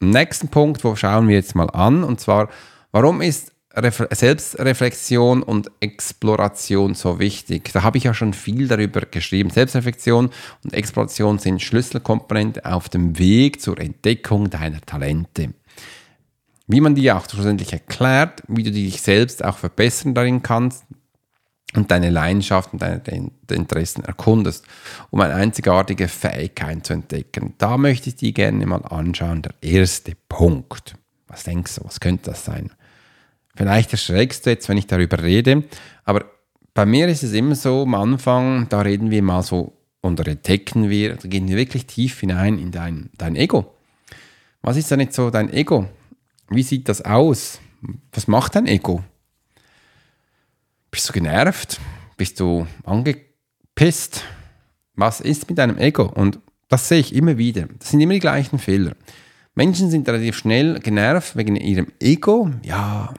nächsten 0.00 0.48
Punkt, 0.48 0.84
wo 0.84 0.94
schauen 0.94 1.28
wir 1.28 1.34
jetzt 1.34 1.54
mal 1.54 1.68
an, 1.70 2.04
und 2.04 2.20
zwar, 2.20 2.48
warum 2.92 3.20
ist 3.20 3.52
Refle 3.74 4.06
Selbstreflexion 4.10 5.42
und 5.42 5.70
Exploration 5.80 6.94
so 6.94 7.18
wichtig? 7.18 7.70
Da 7.72 7.82
habe 7.82 7.98
ich 7.98 8.04
ja 8.04 8.14
schon 8.14 8.34
viel 8.34 8.68
darüber 8.68 9.00
geschrieben. 9.00 9.50
Selbstreflexion 9.50 10.30
und 10.62 10.74
Exploration 10.74 11.38
sind 11.38 11.62
Schlüsselkomponente 11.62 12.66
auf 12.66 12.88
dem 12.88 13.18
Weg 13.18 13.60
zur 13.60 13.80
Entdeckung 13.80 14.50
deiner 14.50 14.80
Talente. 14.82 15.54
Wie 16.68 16.80
man 16.80 16.94
die 16.94 17.10
auch 17.10 17.28
schlussendlich 17.28 17.72
erklärt, 17.72 18.42
wie 18.46 18.62
du 18.62 18.70
dich 18.70 19.00
selbst 19.00 19.44
auch 19.44 19.56
verbessern 19.56 20.14
darin 20.14 20.42
kannst, 20.42 20.84
und 21.74 21.90
deine 21.90 22.10
Leidenschaften, 22.10 22.78
deine 22.78 23.30
Interessen 23.50 24.04
erkundest, 24.04 24.66
um 25.10 25.20
eine 25.20 25.34
einzigartige 25.34 26.08
Fähigkeit 26.08 26.86
zu 26.86 26.92
entdecken. 26.92 27.54
Da 27.58 27.78
möchte 27.78 28.10
ich 28.10 28.16
dir 28.16 28.32
gerne 28.32 28.66
mal 28.66 28.84
anschauen. 28.84 29.42
Der 29.42 29.54
erste 29.62 30.12
Punkt. 30.28 30.94
Was 31.28 31.44
denkst 31.44 31.76
du, 31.76 31.84
was 31.84 32.00
könnte 32.00 32.30
das 32.30 32.44
sein? 32.44 32.70
Vielleicht 33.54 33.92
erschreckst 33.92 34.44
du 34.44 34.50
jetzt, 34.50 34.68
wenn 34.68 34.78
ich 34.78 34.86
darüber 34.86 35.22
rede, 35.22 35.64
aber 36.04 36.24
bei 36.74 36.86
mir 36.86 37.08
ist 37.08 37.22
es 37.22 37.32
immer 37.32 37.54
so, 37.54 37.82
am 37.82 37.94
Anfang, 37.94 38.66
da 38.70 38.80
reden 38.80 39.10
wir 39.10 39.22
mal 39.22 39.42
so 39.42 39.76
und 40.00 40.26
entdecken 40.26 40.88
wir, 40.88 41.16
da 41.16 41.28
gehen 41.28 41.48
wir 41.48 41.56
wirklich 41.56 41.86
tief 41.86 42.20
hinein 42.20 42.58
in 42.58 42.70
dein, 42.70 43.10
dein 43.18 43.36
Ego. 43.36 43.74
Was 44.62 44.76
ist 44.76 44.90
denn 44.90 45.00
jetzt 45.00 45.16
so 45.16 45.30
dein 45.30 45.52
Ego? 45.52 45.88
Wie 46.48 46.62
sieht 46.62 46.88
das 46.88 47.02
aus? 47.02 47.60
Was 48.12 48.26
macht 48.26 48.54
dein 48.54 48.66
Ego? 48.66 49.04
Bist 50.92 51.08
du 51.08 51.14
genervt? 51.14 51.80
Bist 52.18 52.38
du 52.38 52.66
angepisst? 52.84 54.24
Was 54.94 55.22
ist 55.22 55.48
mit 55.48 55.56
deinem 55.56 55.78
Ego? 55.78 56.04
Und 56.04 56.38
das 56.68 56.86
sehe 56.86 57.00
ich 57.00 57.14
immer 57.14 57.38
wieder. 57.38 57.66
Das 57.78 57.88
sind 57.88 58.00
immer 58.00 58.12
die 58.12 58.20
gleichen 58.20 58.58
Fehler. 58.58 58.92
Menschen 59.54 59.90
sind 59.90 60.06
relativ 60.06 60.36
schnell 60.36 60.80
genervt 60.80 61.34
wegen 61.34 61.56
ihrem 61.56 61.86
Ego. 61.98 62.50
Ja, 62.62 63.14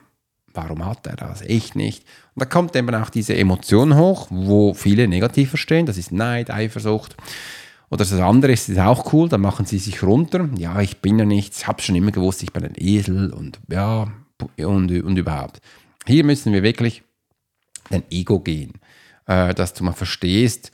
warum 0.52 0.86
hat 0.86 1.08
er 1.08 1.16
das? 1.16 1.42
Ich 1.42 1.74
nicht. 1.74 2.04
Und 2.36 2.42
da 2.42 2.46
kommt 2.46 2.76
eben 2.76 2.94
auch 2.94 3.10
diese 3.10 3.36
Emotion 3.36 3.96
hoch, 3.96 4.28
wo 4.30 4.72
viele 4.72 5.08
negativ 5.08 5.48
verstehen. 5.48 5.86
Das 5.86 5.98
ist 5.98 6.12
Neid, 6.12 6.52
Eifersucht. 6.52 7.16
Oder 7.90 8.04
das 8.04 8.12
andere 8.12 8.52
ist, 8.52 8.68
ist 8.68 8.78
auch 8.78 9.12
cool, 9.12 9.28
da 9.28 9.36
machen 9.36 9.66
sie 9.66 9.78
sich 9.78 10.04
runter. 10.04 10.48
Ja, 10.56 10.80
ich 10.80 10.98
bin 10.98 11.18
ja 11.18 11.24
nichts, 11.24 11.62
ich 11.62 11.66
habe 11.66 11.82
schon 11.82 11.96
immer 11.96 12.12
gewusst, 12.12 12.44
ich 12.44 12.52
bin 12.52 12.64
ein 12.64 12.74
Esel 12.76 13.32
und 13.32 13.58
ja, 13.68 14.06
und, 14.58 14.92
und 14.92 15.16
überhaupt. 15.16 15.58
Hier 16.06 16.22
müssen 16.22 16.52
wir 16.52 16.62
wirklich 16.62 17.02
dein 17.90 18.02
Ego 18.10 18.40
gehen. 18.40 18.72
Äh, 19.26 19.54
dass 19.54 19.72
du 19.72 19.84
mal 19.84 19.92
verstehst, 19.92 20.72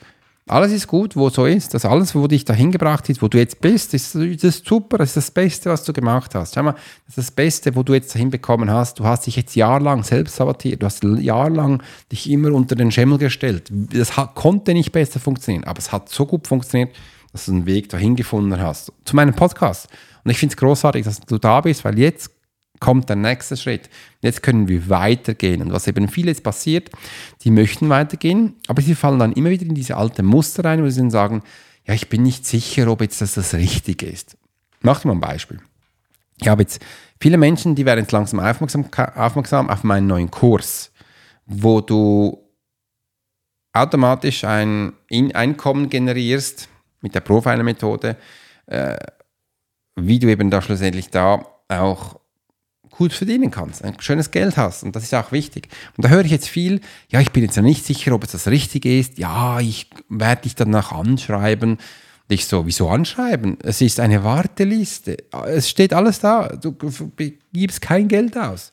Alles 0.51 0.73
ist 0.73 0.89
gut, 0.89 1.15
wo 1.15 1.31
so 1.31 1.47
ist. 1.47 1.75
Das 1.75 1.85
alles, 1.85 2.13
wo 2.17 2.27
dich 2.27 2.45
dahin 2.45 2.73
gebracht 2.73 3.09
ist, 3.09 3.23
wo 3.23 3.29
du 3.29 3.39
jetzt 3.39 3.61
bist, 3.61 3.95
ist, 3.95 4.17
ist 4.17 4.67
super. 4.67 4.99
Das 4.99 5.11
ist 5.11 5.17
das 5.17 5.31
Beste, 5.31 5.71
was 5.71 5.85
du 5.85 5.93
gemacht 5.93 6.35
hast. 6.35 6.57
Schau 6.57 6.65
mal, 6.65 6.73
das 6.73 7.11
ist 7.11 7.19
das 7.19 7.31
Beste, 7.31 7.77
wo 7.77 7.85
du 7.85 7.95
jetzt 7.95 8.13
dahin 8.13 8.31
bekommen 8.31 8.69
hast. 8.69 8.99
Du 8.99 9.05
hast 9.05 9.27
dich 9.27 9.37
jetzt 9.37 9.55
jahrelang 9.55 10.03
selbst 10.03 10.35
sabotiert. 10.35 10.83
Du 10.83 10.87
hast 10.87 11.05
jahrelang 11.05 11.81
dich 12.11 12.29
immer 12.29 12.53
unter 12.53 12.75
den 12.75 12.91
Schemmel 12.91 13.19
gestellt. 13.19 13.71
Das 13.71 14.17
hat, 14.17 14.35
konnte 14.35 14.73
nicht 14.73 14.91
besser 14.91 15.21
funktionieren, 15.21 15.63
aber 15.65 15.79
es 15.79 15.93
hat 15.93 16.09
so 16.09 16.27
gut 16.27 16.49
funktioniert, 16.49 16.97
dass 17.31 17.45
du 17.45 17.53
einen 17.53 17.67
Weg 17.67 17.89
dahin 17.89 18.17
gefunden 18.17 18.61
hast. 18.61 18.93
Zu 19.05 19.15
meinem 19.15 19.35
Podcast. 19.35 19.89
Und 20.25 20.33
ich 20.33 20.39
finde 20.39 20.55
es 20.55 20.57
großartig, 20.57 21.05
dass 21.05 21.21
du 21.21 21.39
da 21.39 21.61
bist, 21.61 21.85
weil 21.85 21.97
jetzt 21.97 22.33
kommt 22.81 23.09
der 23.09 23.17
nächste 23.17 23.57
Schritt. 23.57 23.91
Jetzt 24.21 24.43
können 24.43 24.67
wir 24.67 24.89
weitergehen. 24.89 25.63
Und 25.63 25.73
was 25.73 25.87
eben 25.87 26.09
vieles 26.09 26.41
passiert, 26.41 26.91
die 27.43 27.51
möchten 27.51 27.89
weitergehen, 27.89 28.57
aber 28.67 28.83
sie 28.83 28.95
fallen 28.95 29.19
dann 29.19 29.33
immer 29.33 29.51
wieder 29.51 29.67
in 29.67 29.75
diese 29.75 29.97
alte 29.97 30.23
Muster 30.23 30.65
rein, 30.65 30.83
wo 30.83 30.89
sie 30.89 31.01
dann 31.01 31.11
sagen, 31.11 31.43
ja, 31.87 31.95
ich 31.95 32.09
bin 32.09 32.23
nicht 32.23 32.47
sicher, 32.47 32.89
ob 32.89 33.03
jetzt 33.03 33.21
das 33.21 33.35
das 33.35 33.55
Richtige 33.55 34.07
ist. 34.07 34.37
Mach 34.81 35.01
dir 35.01 35.09
mal 35.09 35.15
ein 35.15 35.21
Beispiel. 35.21 35.61
Ich 36.41 36.49
habe 36.49 36.63
jetzt 36.63 36.81
viele 37.21 37.37
Menschen, 37.37 37.75
die 37.75 37.85
werden 37.85 38.01
jetzt 38.01 38.13
langsam 38.13 38.41
aufmerksam, 38.41 38.87
aufmerksam 39.15 39.69
auf 39.69 39.85
meinen 39.85 40.07
neuen 40.07 40.31
Kurs, 40.31 40.91
wo 41.45 41.81
du 41.83 42.39
automatisch 43.73 44.45
ein 44.45 44.95
Einkommen 45.11 45.91
generierst 45.91 46.69
mit 47.03 47.15
der 47.15 47.21
Profiler-Methode, 47.21 48.17
äh, 48.67 48.97
wie 49.97 50.19
du 50.19 50.29
eben 50.29 50.51
da 50.51 50.63
schlussendlich 50.63 51.11
da 51.11 51.45
auch 51.69 52.20
gut 53.01 53.15
verdienen 53.15 53.51
kannst, 53.51 53.83
ein 53.83 53.99
schönes 53.99 54.31
Geld 54.31 54.59
hast. 54.59 54.83
Und 54.83 54.95
das 54.95 55.05
ist 55.05 55.15
auch 55.15 55.33
wichtig. 55.33 55.69
Und 55.97 56.05
da 56.05 56.11
höre 56.11 56.27
ich 56.27 56.31
jetzt 56.31 56.49
viel, 56.49 56.83
ja, 57.09 57.19
ich 57.19 57.33
bin 57.33 57.43
jetzt 57.43 57.57
ja 57.57 57.63
nicht 57.63 57.87
sicher, 57.87 58.13
ob 58.13 58.25
es 58.25 58.33
das 58.33 58.47
Richtige 58.47 58.99
ist. 58.99 59.17
Ja, 59.17 59.59
ich 59.59 59.89
werde 60.11 60.43
dich 60.43 60.55
danach 60.55 60.93
anschreiben. 60.93 61.71
Und 61.71 61.81
ich 62.29 62.45
so, 62.45 62.67
wieso 62.67 62.91
anschreiben? 62.91 63.57
Es 63.63 63.81
ist 63.81 64.01
eine 64.01 64.23
Warteliste. 64.23 65.17
Es 65.47 65.71
steht 65.71 65.95
alles 65.95 66.21
da. 66.21 66.49
Du 66.49 66.77
gibst 67.55 67.81
kein 67.81 68.07
Geld 68.07 68.37
aus. 68.37 68.71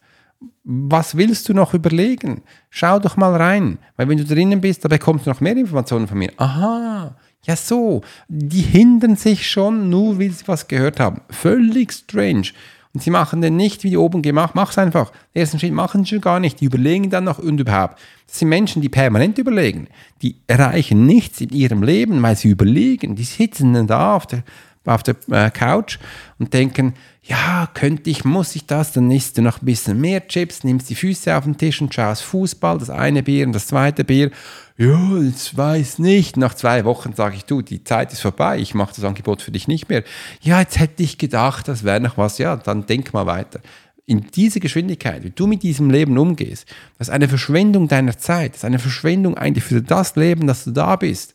Was 0.65 1.15
willst 1.15 1.47
du 1.47 1.53
noch 1.53 1.73
überlegen? 1.73 2.41
Schau 2.69 2.99
doch 2.99 3.15
mal 3.15 3.33
rein. 3.33 3.79
Weil 3.95 4.09
wenn 4.09 4.17
du 4.17 4.25
drinnen 4.25 4.59
bist, 4.59 4.83
da 4.83 4.89
bekommst 4.89 5.25
du 5.25 5.29
noch 5.29 5.39
mehr 5.39 5.55
Informationen 5.55 6.09
von 6.09 6.17
mir. 6.17 6.33
Aha, 6.35 7.15
ja 7.45 7.55
so. 7.55 8.01
Die 8.27 8.59
hindern 8.59 9.15
sich 9.15 9.49
schon, 9.49 9.89
nur 9.89 10.19
weil 10.19 10.31
sie 10.31 10.49
was 10.49 10.67
gehört 10.67 10.99
haben. 10.99 11.21
Völlig 11.29 11.93
strange. 11.93 12.49
Und 12.97 13.03
sie 13.03 13.11
machen 13.11 13.41
den 13.41 13.55
nicht 13.55 13.83
wie 13.83 13.95
oben 13.95 14.23
gemacht, 14.23 14.55
mach's 14.55 14.79
einfach. 14.79 15.11
Den 15.35 15.41
ersten 15.41 15.59
Schritt 15.59 15.71
machen 15.71 16.03
sie 16.03 16.15
schon 16.15 16.21
gar 16.21 16.39
nicht. 16.39 16.61
Die 16.61 16.65
überlegen 16.65 17.11
dann 17.11 17.25
noch 17.25 17.37
und 17.37 17.59
überhaupt. 17.59 17.99
Das 18.25 18.39
sind 18.39 18.49
Menschen, 18.49 18.81
die 18.81 18.89
permanent 18.89 19.37
überlegen. 19.37 19.87
Die 20.23 20.37
erreichen 20.47 21.05
nichts 21.05 21.39
in 21.39 21.49
ihrem 21.49 21.83
Leben, 21.83 22.19
weil 22.23 22.35
sie 22.35 22.49
überlegen. 22.49 23.15
Die 23.15 23.23
sitzen 23.23 23.73
dann 23.73 23.85
da 23.85 24.15
auf 24.15 24.25
der, 24.25 24.41
auf 24.87 25.03
der 25.03 25.15
äh, 25.29 25.51
Couch 25.51 25.99
und 26.39 26.53
denken, 26.53 26.93
ja, 27.23 27.69
könnte 27.73 28.09
ich, 28.09 28.23
muss 28.23 28.55
ich 28.55 28.65
das, 28.65 28.93
dann 28.93 29.11
isst 29.11 29.37
du 29.37 29.41
noch 29.41 29.61
ein 29.61 29.65
bisschen 29.65 29.99
mehr 29.99 30.25
Chips, 30.27 30.63
nimmst 30.63 30.89
die 30.89 30.95
Füße 30.95 31.35
auf 31.35 31.43
den 31.43 31.57
Tisch 31.57 31.81
und 31.81 31.93
schaust 31.93 32.23
Fußball, 32.23 32.77
das 32.77 32.89
eine 32.89 33.21
Bier 33.21 33.45
und 33.45 33.53
das 33.53 33.67
zweite 33.67 34.03
Bier 34.03 34.31
ja, 34.77 35.19
ich 35.21 35.57
weiß 35.57 35.97
nicht. 35.97 36.37
Nach 36.37 36.53
zwei 36.53 36.85
Wochen 36.85 37.13
sage 37.13 37.35
ich, 37.35 37.45
du, 37.45 37.63
die 37.63 37.83
Zeit 37.83 38.13
ist 38.13 38.21
vorbei, 38.21 38.59
ich 38.59 38.75
mache 38.75 38.93
das 38.95 39.03
Angebot 39.03 39.41
für 39.41 39.51
dich 39.51 39.67
nicht 39.67 39.89
mehr. 39.89 40.03
Ja, 40.41 40.59
jetzt 40.59 40.77
hätte 40.77 41.01
ich 41.01 41.17
gedacht, 41.17 41.67
das 41.67 41.83
wäre 41.83 41.99
noch 41.99 42.17
was. 42.17 42.37
Ja, 42.37 42.55
dann 42.55 42.85
denk 42.85 43.11
mal 43.11 43.25
weiter. 43.25 43.59
In 44.05 44.27
dieser 44.27 44.59
Geschwindigkeit, 44.59 45.23
wie 45.23 45.31
du 45.31 45.47
mit 45.47 45.63
diesem 45.63 45.89
Leben 45.89 46.17
umgehst, 46.17 46.67
das 46.97 47.07
ist 47.07 47.13
eine 47.13 47.27
Verschwendung 47.27 47.87
deiner 47.87 48.17
Zeit, 48.17 48.51
das 48.51 48.59
ist 48.59 48.65
eine 48.65 48.79
Verschwendung 48.79 49.35
eigentlich 49.35 49.63
für 49.63 49.81
das 49.81 50.15
Leben, 50.15 50.45
dass 50.45 50.63
du 50.63 50.71
da 50.71 50.95
bist. 50.95 51.33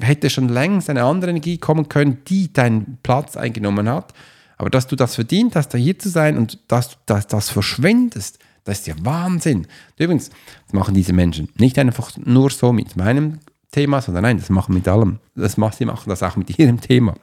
Hätte 0.00 0.30
schon 0.30 0.48
längst 0.48 0.90
eine 0.90 1.04
andere 1.04 1.30
Energie 1.30 1.58
kommen 1.58 1.88
können, 1.88 2.18
die 2.26 2.52
deinen 2.52 2.98
Platz 3.02 3.36
eingenommen 3.36 3.88
hat. 3.88 4.12
Aber 4.56 4.70
dass 4.70 4.86
du 4.86 4.96
das 4.96 5.14
verdient 5.14 5.56
hast, 5.56 5.68
da 5.68 5.78
hier 5.78 5.98
zu 5.98 6.08
sein 6.08 6.36
und 6.36 6.58
dass 6.68 6.90
du 6.90 6.96
das, 7.06 7.26
das 7.26 7.50
verschwendest, 7.50 8.38
das 8.64 8.80
ist 8.80 8.86
ja 8.86 8.94
Wahnsinn. 9.00 9.66
Übrigens, 9.98 10.30
das 10.64 10.72
machen 10.72 10.94
diese 10.94 11.12
Menschen 11.12 11.48
nicht 11.58 11.78
einfach 11.78 12.16
nur 12.16 12.50
so 12.50 12.72
mit 12.72 12.96
meinem 12.96 13.40
Thema, 13.70 14.00
sondern 14.00 14.22
nein, 14.22 14.38
das 14.38 14.50
machen 14.50 14.74
mit 14.74 14.88
allem. 14.88 15.18
Das 15.34 15.56
sie 15.76 15.84
machen 15.84 16.08
das 16.08 16.22
auch 16.22 16.36
mit 16.36 16.58
ihrem 16.58 16.80
Thema. 16.80 17.14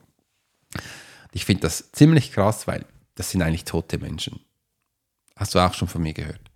Ich 1.31 1.45
finde 1.45 1.61
das 1.61 1.91
ziemlich 1.91 2.31
krass, 2.31 2.67
weil 2.67 2.85
das 3.15 3.31
sind 3.31 3.41
eigentlich 3.41 3.65
tote 3.65 3.97
Menschen. 3.97 4.39
Hast 5.35 5.55
du 5.55 5.59
auch 5.59 5.73
schon 5.73 5.87
von 5.87 6.03
mir 6.03 6.13
gehört. 6.13 6.50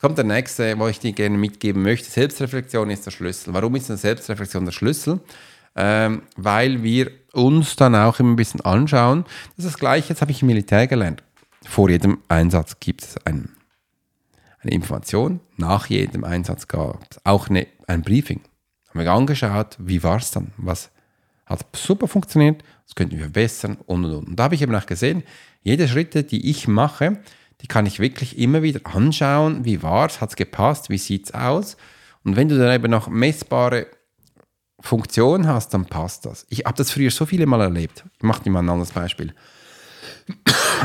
Jetzt 0.00 0.06
kommt 0.06 0.16
der 0.16 0.24
nächste, 0.24 0.78
wo 0.78 0.88
ich 0.88 0.98
dir 0.98 1.12
gerne 1.12 1.36
mitgeben 1.36 1.82
möchte. 1.82 2.08
Selbstreflexion 2.08 2.88
ist 2.88 3.04
der 3.04 3.10
Schlüssel. 3.10 3.52
Warum 3.52 3.74
ist 3.74 3.90
eine 3.90 3.98
Selbstreflexion 3.98 4.64
der 4.64 4.72
Schlüssel? 4.72 5.20
Ähm, 5.76 6.22
weil 6.36 6.82
wir 6.82 7.10
uns 7.34 7.76
dann 7.76 7.94
auch 7.94 8.18
immer 8.18 8.30
ein 8.30 8.36
bisschen 8.36 8.62
anschauen. 8.62 9.24
Das 9.56 9.66
ist 9.66 9.74
das 9.74 9.78
Gleiche, 9.78 10.08
jetzt 10.08 10.22
habe 10.22 10.30
ich 10.30 10.40
im 10.40 10.46
Militär 10.46 10.86
gelernt. 10.86 11.22
Vor 11.66 11.90
jedem 11.90 12.16
Einsatz 12.28 12.80
gibt 12.80 13.02
es 13.02 13.26
einen 13.26 13.54
eine 14.60 14.72
Information. 14.72 15.40
Nach 15.58 15.84
jedem 15.84 16.24
Einsatz 16.24 16.66
gab 16.66 17.06
es 17.10 17.20
auch 17.26 17.50
eine, 17.50 17.66
ein 17.86 18.00
Briefing. 18.00 18.40
Haben 18.88 19.00
wir 19.00 19.12
angeschaut, 19.12 19.76
wie 19.78 20.02
war 20.02 20.16
es 20.16 20.30
dann? 20.30 20.52
Was 20.56 20.90
hat 21.44 21.60
super 21.76 22.08
funktioniert? 22.08 22.64
Was 22.86 22.94
könnten 22.94 23.16
wir 23.16 23.24
verbessern? 23.24 23.76
Und, 23.84 24.06
und, 24.06 24.14
und. 24.14 24.28
Und 24.28 24.36
da 24.36 24.44
habe 24.44 24.54
ich 24.54 24.62
eben 24.62 24.74
auch 24.74 24.86
gesehen, 24.86 25.24
jede 25.62 25.86
Schritte, 25.88 26.24
die 26.24 26.48
ich 26.48 26.68
mache, 26.68 27.18
die 27.62 27.66
kann 27.66 27.86
ich 27.86 28.00
wirklich 28.00 28.38
immer 28.38 28.62
wieder 28.62 28.80
anschauen. 28.84 29.64
Wie 29.64 29.82
war 29.82 30.06
es? 30.06 30.20
Hat 30.20 30.30
es 30.30 30.36
gepasst? 30.36 30.90
Wie 30.90 30.98
sieht 30.98 31.26
es 31.26 31.34
aus? 31.34 31.76
Und 32.24 32.36
wenn 32.36 32.48
du 32.48 32.58
dann 32.58 32.72
eben 32.72 32.90
noch 32.90 33.08
messbare 33.08 33.86
Funktionen 34.80 35.46
hast, 35.46 35.74
dann 35.74 35.86
passt 35.86 36.26
das. 36.26 36.46
Ich 36.48 36.60
habe 36.60 36.76
das 36.76 36.90
früher 36.90 37.10
so 37.10 37.26
viele 37.26 37.46
Mal 37.46 37.60
erlebt. 37.60 38.04
Ich 38.16 38.22
mache 38.22 38.42
dir 38.42 38.50
mal 38.50 38.60
ein 38.60 38.68
anderes 38.68 38.92
Beispiel. 38.92 39.34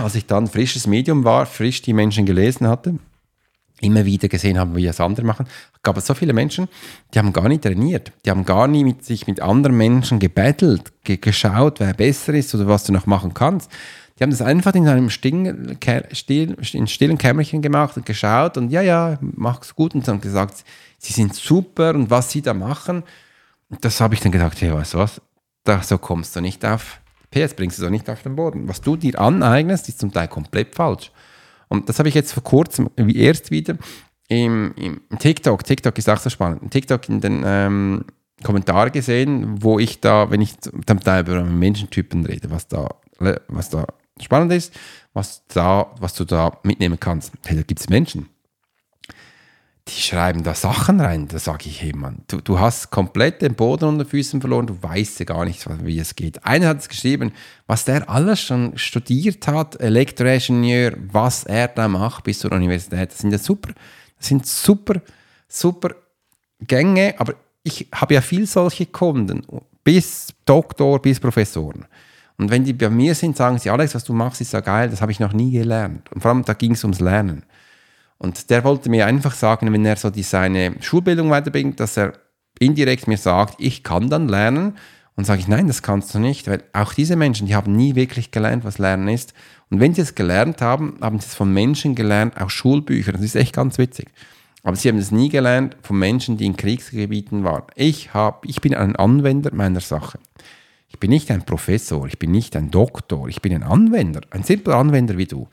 Als 0.02 0.16
ich 0.16 0.26
dann 0.26 0.48
frisches 0.48 0.88
Medium 0.88 1.24
war, 1.24 1.46
frisch 1.46 1.82
die 1.82 1.94
Menschen 1.94 2.26
gelesen 2.26 2.68
hatte, 2.68 3.00
immer 3.86 4.06
wieder 4.06 4.28
gesehen 4.28 4.58
haben, 4.58 4.76
wie 4.76 4.86
es 4.86 5.00
andere 5.00 5.26
machen, 5.26 5.48
gab 5.84 5.98
es 5.98 6.06
so 6.06 6.14
viele 6.14 6.34
Menschen, 6.34 6.68
die 7.14 7.20
haben 7.20 7.34
gar 7.34 7.48
nicht 7.48 7.64
trainiert, 7.64 8.12
die 8.26 8.32
haben 8.32 8.46
gar 8.46 8.68
nie 8.68 8.84
mit 8.84 9.06
sich 9.06 9.28
mit 9.28 9.40
anderen 9.40 9.78
Menschen 9.78 10.20
gebettelt, 10.20 10.92
ge 11.04 11.18
geschaut, 11.18 11.80
wer 11.80 11.94
besser 11.94 12.34
ist 12.34 12.54
oder 12.56 12.68
was 12.68 12.84
du 12.84 12.94
noch 12.94 13.06
machen 13.06 13.34
kannst. 13.34 13.72
Die 14.18 14.24
haben 14.24 14.32
das 14.32 14.42
einfach 14.42 14.74
in 14.76 14.88
einem 14.88 15.10
stillen, 15.10 15.78
stillen 16.14 17.18
Kämmerchen 17.18 17.62
gemacht 17.62 17.98
und 17.98 18.06
geschaut 18.06 18.58
und 18.58 18.70
ja, 18.70 18.82
ja, 18.82 19.18
mach's 19.22 19.76
gut 19.76 19.94
und 19.94 20.08
dann 20.08 20.22
gesagt, 20.22 20.64
sie 20.98 21.14
sind 21.14 21.36
super 21.36 21.94
und 21.94 22.10
was 22.10 22.32
sie 22.32 22.42
da 22.42 22.54
machen. 22.54 23.04
Und 23.70 23.84
das 23.84 24.00
habe 24.00 24.14
ich 24.14 24.22
dann 24.22 24.32
gedacht, 24.32 24.62
hey, 24.62 24.74
weißt 24.74 24.94
du 24.94 25.00
was, 25.00 25.22
da, 25.66 25.84
so 25.84 25.98
kommst 25.98 26.36
du 26.36 26.42
nicht 26.42 26.64
auf, 26.64 27.02
PS 27.32 27.54
bringst 27.54 27.78
du 27.78 27.84
so 27.84 27.90
nicht 27.90 28.10
auf 28.10 28.24
den 28.24 28.38
Boden. 28.38 28.70
Was 28.70 28.80
du 28.80 28.96
dir 28.96 29.20
aneignest, 29.20 29.90
ist 29.90 30.00
zum 30.00 30.14
Teil 30.14 30.30
komplett 30.30 30.74
falsch. 30.74 31.12
Und 31.76 31.90
das 31.90 32.00
habe 32.00 32.10
ich 32.10 32.16
jetzt 32.16 32.34
vor 32.34 32.44
kurzem 32.44 32.90
wie 32.96 33.18
erst 33.18 33.52
wieder 33.52 33.78
im, 34.28 34.74
im 34.76 35.02
TikTok. 35.20 35.64
TikTok 35.64 35.98
ist 35.98 36.10
auch 36.10 36.18
so 36.18 36.30
spannend. 36.30 36.64
Im 36.64 36.70
TikTok 36.70 37.08
in 37.10 37.22
den 37.22 37.44
ähm, 37.46 38.06
Kommentaren 38.44 38.92
gesehen, 38.92 39.64
wo 39.64 39.80
ich 39.80 40.02
da, 40.02 40.30
wenn 40.32 40.42
ich 40.42 40.60
zum 40.60 41.00
Teil 41.00 41.22
über 41.22 41.44
Menschentypen 41.44 42.26
rede, 42.26 42.52
was 42.52 42.68
da, 42.68 42.90
was 43.48 43.70
da 43.70 43.86
spannend 44.20 44.52
ist, 44.54 44.74
was, 45.14 45.46
da, 45.48 45.94
was 46.00 46.14
du 46.14 46.26
da 46.26 46.60
mitnehmen 46.64 47.00
kannst. 47.00 47.32
Hey, 47.46 47.56
da 47.56 47.64
gibt 47.64 47.80
es 47.80 47.90
Menschen, 47.90 48.30
die 49.88 50.02
schreiben 50.02 50.44
da 50.44 50.56
Sachen 50.56 51.00
rein. 51.00 51.28
Da 51.28 51.38
sage 51.38 51.70
ich, 51.70 51.82
hey 51.82 51.94
Mann, 51.94 52.24
du, 52.28 52.42
du 52.42 52.60
hast 52.60 52.90
komplett 52.90 53.42
den 53.42 53.54
Boden 53.54 53.86
unter 53.86 54.06
Füßen 54.06 54.42
verloren, 54.42 54.68
du 54.68 54.82
weißt 54.82 55.20
ja 55.20 55.26
gar 55.26 55.46
nicht, 55.46 55.66
wie 55.86 56.00
es 56.00 56.16
geht. 56.16 56.44
Einer 56.44 56.70
hat 56.70 56.80
es 56.80 56.90
geschrieben, 56.90 57.32
was 57.68 57.86
der 57.86 58.10
alles 58.10 58.42
schon 58.42 58.78
studiert 58.78 59.48
hat, 59.48 59.80
Elektroingenieur, 59.80 60.94
was 61.12 61.44
er 61.44 61.68
da 61.68 61.88
macht 61.88 62.24
bis 62.24 62.40
zur 62.40 62.52
Universität. 62.52 63.12
Das 63.12 63.20
sind 63.20 63.32
ja 63.32 63.38
super, 63.38 63.74
das 64.18 64.28
sind 64.28 64.46
super, 64.48 65.02
super 65.48 65.96
Gänge, 66.62 67.14
aber 67.20 67.36
ich 67.64 67.88
habe 67.94 68.16
ja 68.16 68.22
viel 68.22 68.48
solche 68.48 68.88
Kunden, 68.88 69.46
bis 69.84 70.34
Doktor, 70.46 71.00
bis 71.00 71.20
Professoren. 71.20 71.86
Und 72.38 72.50
wenn 72.50 72.64
die 72.64 72.74
bei 72.74 72.90
mir 72.90 73.16
sind, 73.16 73.38
sagen 73.38 73.60
sie, 73.60 73.70
Alex, 73.70 73.96
was 73.96 74.04
du 74.04 74.14
machst, 74.14 74.42
ist 74.42 74.54
ja 74.54 74.60
geil, 74.60 74.90
das 74.90 75.02
habe 75.02 75.12
ich 75.12 75.20
noch 75.20 75.32
nie 75.32 75.52
gelernt. 75.52 76.12
Und 76.12 76.22
vor 76.22 76.32
allem, 76.32 76.44
da 76.44 76.54
ging 76.54 76.74
es 76.74 76.84
ums 76.84 77.00
Lernen. 77.00 77.44
Und 78.26 78.50
der 78.50 78.64
wollte 78.64 78.90
mir 78.90 79.06
einfach 79.06 79.36
sagen, 79.36 79.72
wenn 79.72 79.86
er 79.86 79.98
so 79.98 80.10
die, 80.10 80.24
seine 80.24 80.74
Schulbildung 80.82 81.30
weiterbringt, 81.30 81.80
dass 81.80 81.96
er 81.96 82.14
indirekt 82.58 83.08
mir 83.08 83.20
sagt, 83.20 83.56
ich 83.60 83.84
kann 83.84 84.10
dann 84.10 84.28
lernen. 84.28 84.78
Und 85.16 85.26
sage 85.26 85.42
ich, 85.42 85.48
nein, 85.48 85.68
das 85.68 85.84
kannst 85.84 86.14
du 86.16 86.20
nicht, 86.20 86.48
weil 86.48 86.64
auch 86.74 86.96
diese 86.96 87.16
Menschen, 87.16 87.46
die 87.46 87.56
haben 87.56 87.76
nie 87.76 87.94
wirklich 87.94 88.32
gelernt, 88.32 88.66
was 88.66 88.80
Lernen 88.80 89.10
ist. 89.10 89.36
Und 89.70 89.80
wenn 89.80 89.94
sie 89.94 90.02
es 90.02 90.16
gelernt 90.16 90.60
haben, 90.60 90.98
haben 91.02 91.20
sie 91.20 91.28
es 91.28 91.36
von 91.36 91.54
Menschen 91.54 91.94
gelernt, 91.94 92.42
aus 92.42 92.52
Schulbüchern. 92.52 93.14
Das 93.14 93.24
ist 93.24 93.36
echt 93.36 93.54
ganz 93.54 93.78
witzig. 93.78 94.08
Aber 94.64 94.76
sie 94.76 94.90
haben 94.90 94.98
es 94.98 95.12
nie 95.12 95.30
gelernt 95.30 95.78
von 95.84 96.00
Menschen, 96.00 96.36
die 96.38 96.48
in 96.48 96.58
Kriegsgebieten 96.58 97.44
waren. 97.44 97.66
Ich, 97.76 98.16
hab, 98.16 98.46
ich 98.48 98.60
bin 98.60 98.74
ein 98.74 98.96
Anwender 98.96 99.54
meiner 99.54 99.82
Sache. 99.82 100.18
Ich 100.90 101.00
bin 101.00 101.12
nicht 101.12 101.30
ein 101.30 101.46
Professor, 101.46 102.08
ich 102.08 102.18
bin 102.18 102.32
nicht 102.32 102.56
ein 102.56 102.72
Doktor, 102.72 103.28
ich 103.28 103.42
bin 103.44 103.54
ein 103.54 103.64
Anwender, 103.64 104.22
ein 104.32 104.44
simpler 104.44 104.78
Anwender 104.78 105.16
wie 105.18 105.28
du. 105.28 105.48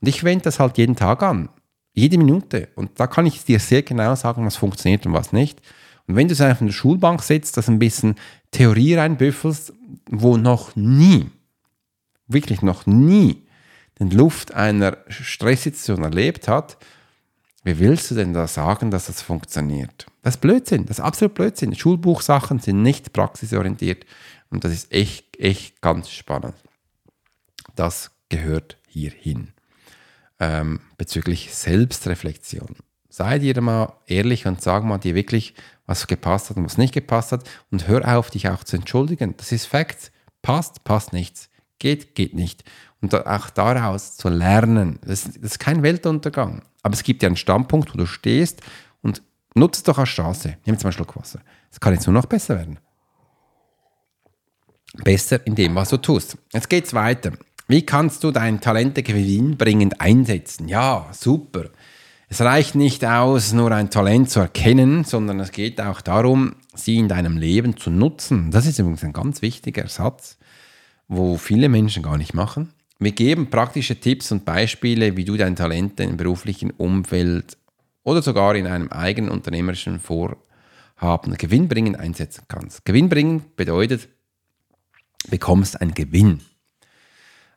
Und 0.00 0.08
ich 0.08 0.24
wende 0.24 0.44
das 0.44 0.60
halt 0.60 0.76
jeden 0.76 0.94
Tag 0.94 1.22
an. 1.22 1.48
Jede 1.92 2.18
Minute. 2.18 2.68
Und 2.74 3.00
da 3.00 3.06
kann 3.06 3.26
ich 3.26 3.44
dir 3.44 3.58
sehr 3.58 3.82
genau 3.82 4.14
sagen, 4.14 4.44
was 4.44 4.56
funktioniert 4.56 5.06
und 5.06 5.12
was 5.12 5.32
nicht. 5.32 5.60
Und 6.06 6.16
wenn 6.16 6.28
du 6.28 6.32
es 6.32 6.40
einfach 6.40 6.60
in 6.60 6.68
der 6.68 6.74
Schulbank 6.74 7.22
sitzt, 7.22 7.56
das 7.56 7.68
ein 7.68 7.78
bisschen 7.78 8.16
Theorie 8.50 8.94
reinbüffelst, 8.94 9.72
wo 10.10 10.36
noch 10.36 10.74
nie, 10.74 11.26
wirklich 12.26 12.62
noch 12.62 12.86
nie, 12.86 13.46
den 13.98 14.10
Luft 14.10 14.54
einer 14.54 14.98
Stresssituation 15.08 16.04
erlebt 16.04 16.48
hat, 16.48 16.78
wie 17.64 17.78
willst 17.78 18.10
du 18.10 18.14
denn 18.14 18.32
da 18.32 18.46
sagen, 18.46 18.90
dass 18.90 19.06
das 19.06 19.20
funktioniert? 19.20 20.06
Das 20.22 20.36
ist 20.36 20.40
Blödsinn, 20.40 20.86
das 20.86 20.98
ist 20.98 21.04
absolut 21.04 21.34
Blödsinn. 21.34 21.74
Schulbuchsachen 21.74 22.60
sind 22.60 22.82
nicht 22.82 23.12
praxisorientiert 23.12 24.06
und 24.50 24.64
das 24.64 24.72
ist 24.72 24.92
echt, 24.92 25.38
echt 25.38 25.82
ganz 25.82 26.08
spannend. 26.10 26.54
Das 27.74 28.10
gehört 28.28 28.78
hierhin. 28.86 29.52
Ähm, 30.40 30.80
bezüglich 30.96 31.54
Selbstreflexion. 31.54 32.76
Sei 33.08 33.38
dir 33.38 33.60
mal 33.60 33.94
ehrlich 34.06 34.46
und 34.46 34.62
sag 34.62 34.84
mal 34.84 34.98
dir 34.98 35.14
wirklich, 35.14 35.54
was 35.86 36.06
gepasst 36.06 36.50
hat 36.50 36.56
und 36.56 36.64
was 36.64 36.78
nicht 36.78 36.94
gepasst 36.94 37.32
hat 37.32 37.48
und 37.70 37.88
hör 37.88 38.16
auf, 38.16 38.30
dich 38.30 38.48
auch 38.48 38.62
zu 38.62 38.76
entschuldigen. 38.76 39.34
Das 39.36 39.50
ist 39.50 39.66
Fakt. 39.66 40.12
Passt, 40.42 40.84
passt 40.84 41.12
nichts. 41.12 41.48
Geht, 41.78 42.14
geht 42.14 42.34
nicht. 42.34 42.64
Und 43.00 43.14
auch 43.14 43.50
daraus 43.50 44.16
zu 44.16 44.28
lernen, 44.28 44.98
das, 45.04 45.24
das 45.24 45.36
ist 45.36 45.58
kein 45.58 45.82
Weltuntergang. 45.82 46.62
Aber 46.82 46.94
es 46.94 47.02
gibt 47.02 47.22
ja 47.22 47.28
einen 47.28 47.36
Standpunkt, 47.36 47.92
wo 47.92 47.98
du 47.98 48.06
stehst 48.06 48.60
und 49.02 49.22
nutze 49.54 49.80
es 49.80 49.82
doch 49.84 49.98
als 49.98 50.08
Chance. 50.10 50.56
Nimm 50.64 50.74
jetzt 50.74 50.84
mal 50.84 50.88
einen 50.88 50.92
Schluck 50.94 51.16
Wasser. 51.16 51.40
Es 51.70 51.80
kann 51.80 51.94
jetzt 51.94 52.06
nur 52.06 52.14
noch 52.14 52.26
besser 52.26 52.56
werden. 52.56 52.78
Besser 55.04 55.46
in 55.46 55.54
dem, 55.54 55.74
was 55.74 55.90
du 55.90 55.96
tust. 55.96 56.36
Jetzt 56.52 56.68
geht 56.68 56.86
es 56.86 56.94
weiter. 56.94 57.32
Wie 57.70 57.84
kannst 57.84 58.24
du 58.24 58.30
deine 58.30 58.60
Talente 58.60 59.02
gewinnbringend 59.02 60.00
einsetzen? 60.00 60.68
Ja, 60.68 61.06
super. 61.12 61.64
Es 62.30 62.40
reicht 62.40 62.74
nicht 62.74 63.04
aus, 63.04 63.52
nur 63.52 63.72
ein 63.72 63.90
Talent 63.90 64.30
zu 64.30 64.40
erkennen, 64.40 65.04
sondern 65.04 65.38
es 65.38 65.52
geht 65.52 65.78
auch 65.78 66.00
darum, 66.00 66.54
sie 66.74 66.96
in 66.96 67.08
deinem 67.08 67.36
Leben 67.36 67.76
zu 67.76 67.90
nutzen. 67.90 68.50
Das 68.50 68.64
ist 68.64 68.78
übrigens 68.78 69.04
ein 69.04 69.12
ganz 69.12 69.42
wichtiger 69.42 69.86
Satz, 69.86 70.38
wo 71.08 71.36
viele 71.36 71.68
Menschen 71.68 72.02
gar 72.02 72.16
nicht 72.16 72.32
machen. 72.32 72.72
Wir 72.98 73.12
geben 73.12 73.50
praktische 73.50 74.00
Tipps 74.00 74.32
und 74.32 74.46
Beispiele, 74.46 75.18
wie 75.18 75.26
du 75.26 75.36
deine 75.36 75.54
Talente 75.54 76.04
im 76.04 76.16
beruflichen 76.16 76.70
Umfeld 76.70 77.58
oder 78.02 78.22
sogar 78.22 78.54
in 78.54 78.66
einem 78.66 78.88
eigenen 78.88 79.30
unternehmerischen 79.30 80.00
Vorhaben 80.00 81.34
gewinnbringend 81.36 82.00
einsetzen 82.00 82.44
kannst. 82.48 82.86
Gewinnbringend 82.86 83.56
bedeutet, 83.56 84.08
bekommst 85.28 85.82
einen 85.82 85.92
Gewinn. 85.92 86.40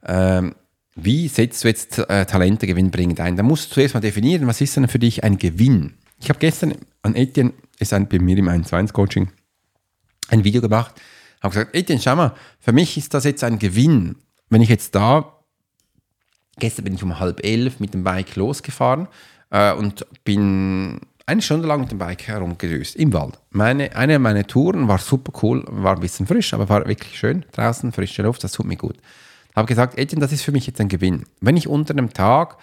Ähm, 0.05 0.55
wie 0.95 1.27
setzt 1.27 1.63
du 1.63 1.67
jetzt 1.67 1.99
äh, 1.99 2.25
Talente 2.25 2.67
gewinnbringend 2.67 3.19
ein? 3.19 3.37
Da 3.37 3.43
musst 3.43 3.71
du 3.71 3.75
zuerst 3.75 3.93
mal 3.93 4.01
definieren, 4.01 4.47
was 4.47 4.61
ist 4.61 4.75
denn 4.75 4.87
für 4.87 4.99
dich 4.99 5.23
ein 5.23 5.37
Gewinn? 5.37 5.93
Ich 6.19 6.29
habe 6.29 6.39
gestern 6.39 6.75
an 7.01 7.15
Etienne, 7.15 7.53
ist 7.79 7.93
ein, 7.93 8.07
bei 8.07 8.19
mir 8.19 8.37
im 8.37 8.47
1 8.47 8.71
1 8.73 8.93
Coaching, 8.93 9.29
ein 10.29 10.43
Video 10.43 10.61
gemacht, 10.61 10.93
habe 11.41 11.53
gesagt, 11.53 11.75
Etienne, 11.75 12.01
schau 12.01 12.15
mal, 12.15 12.35
für 12.59 12.73
mich 12.73 12.97
ist 12.97 13.13
das 13.13 13.23
jetzt 13.23 13.43
ein 13.43 13.57
Gewinn. 13.57 14.17
Wenn 14.49 14.61
ich 14.61 14.69
jetzt 14.69 14.93
da, 14.93 15.39
gestern 16.59 16.85
bin 16.85 16.95
ich 16.95 17.03
um 17.03 17.19
halb 17.19 17.43
elf 17.43 17.79
mit 17.79 17.93
dem 17.93 18.03
Bike 18.03 18.35
losgefahren 18.35 19.07
äh, 19.49 19.73
und 19.73 20.05
bin 20.23 20.99
eine 21.25 21.41
Stunde 21.41 21.67
lang 21.67 21.81
mit 21.81 21.91
dem 21.91 21.97
Bike 21.97 22.27
herumgedüst 22.27 22.95
im 22.97 23.13
Wald. 23.13 23.39
Meine, 23.49 23.95
eine 23.95 24.19
meiner 24.19 24.45
Touren 24.45 24.87
war 24.87 24.97
super 24.97 25.31
cool, 25.41 25.63
war 25.67 25.95
ein 25.95 26.01
bisschen 26.01 26.27
frisch, 26.27 26.53
aber 26.53 26.67
war 26.69 26.85
wirklich 26.87 27.17
schön. 27.17 27.45
Draußen, 27.53 27.91
frische 27.91 28.23
Luft, 28.23 28.43
das 28.43 28.51
tut 28.51 28.65
mir 28.65 28.75
gut. 28.75 28.97
Habe 29.55 29.67
gesagt, 29.67 29.97
Etienne, 29.97 30.21
das 30.21 30.31
ist 30.31 30.43
für 30.43 30.51
mich 30.51 30.67
jetzt 30.67 30.79
ein 30.79 30.87
Gewinn. 30.87 31.25
Wenn 31.41 31.57
ich 31.57 31.67
unter 31.67 31.93
einem 31.93 32.13
Tag 32.13 32.57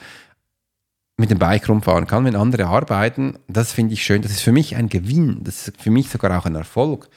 mit 1.18 1.30
dem 1.30 1.38
Bike 1.38 1.68
rumfahren 1.68 2.06
kann, 2.06 2.24
wenn 2.24 2.36
andere 2.36 2.66
arbeiten, 2.66 3.38
das 3.48 3.72
finde 3.72 3.94
ich 3.94 4.02
schön. 4.02 4.22
Das 4.22 4.30
ist 4.30 4.40
für 4.40 4.52
mich 4.52 4.76
ein 4.76 4.88
Gewinn. 4.88 5.40
Das 5.42 5.68
ist 5.68 5.80
für 5.80 5.90
mich 5.90 6.08
sogar 6.08 6.38
auch 6.38 6.46
ein 6.46 6.54
Erfolg. 6.54 7.08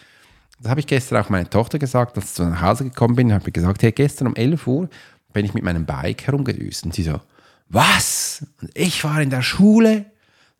Das 0.59 0.69
habe 0.69 0.79
ich 0.79 0.87
gestern 0.87 1.23
auch 1.23 1.29
meiner 1.29 1.49
Tochter 1.49 1.79
gesagt, 1.79 2.17
als 2.17 2.25
ich 2.25 2.33
zu 2.33 2.43
nach 2.43 2.61
Hause 2.61 2.83
gekommen 2.85 3.15
bin, 3.15 3.33
habe 3.33 3.43
ich 3.47 3.53
gesagt, 3.53 3.81
hey, 3.83 3.91
gestern 3.91 4.27
um 4.27 4.35
11 4.35 4.67
Uhr 4.67 4.89
bin 5.33 5.45
ich 5.45 5.53
mit 5.53 5.63
meinem 5.63 5.85
Bike 5.85 6.27
herumgedüst. 6.27 6.83
Und 6.85 6.93
sie 6.93 7.03
so, 7.03 7.21
was? 7.69 8.45
Und 8.61 8.71
ich 8.73 9.03
war 9.03 9.21
in 9.21 9.29
der 9.29 9.41
Schule? 9.41 10.05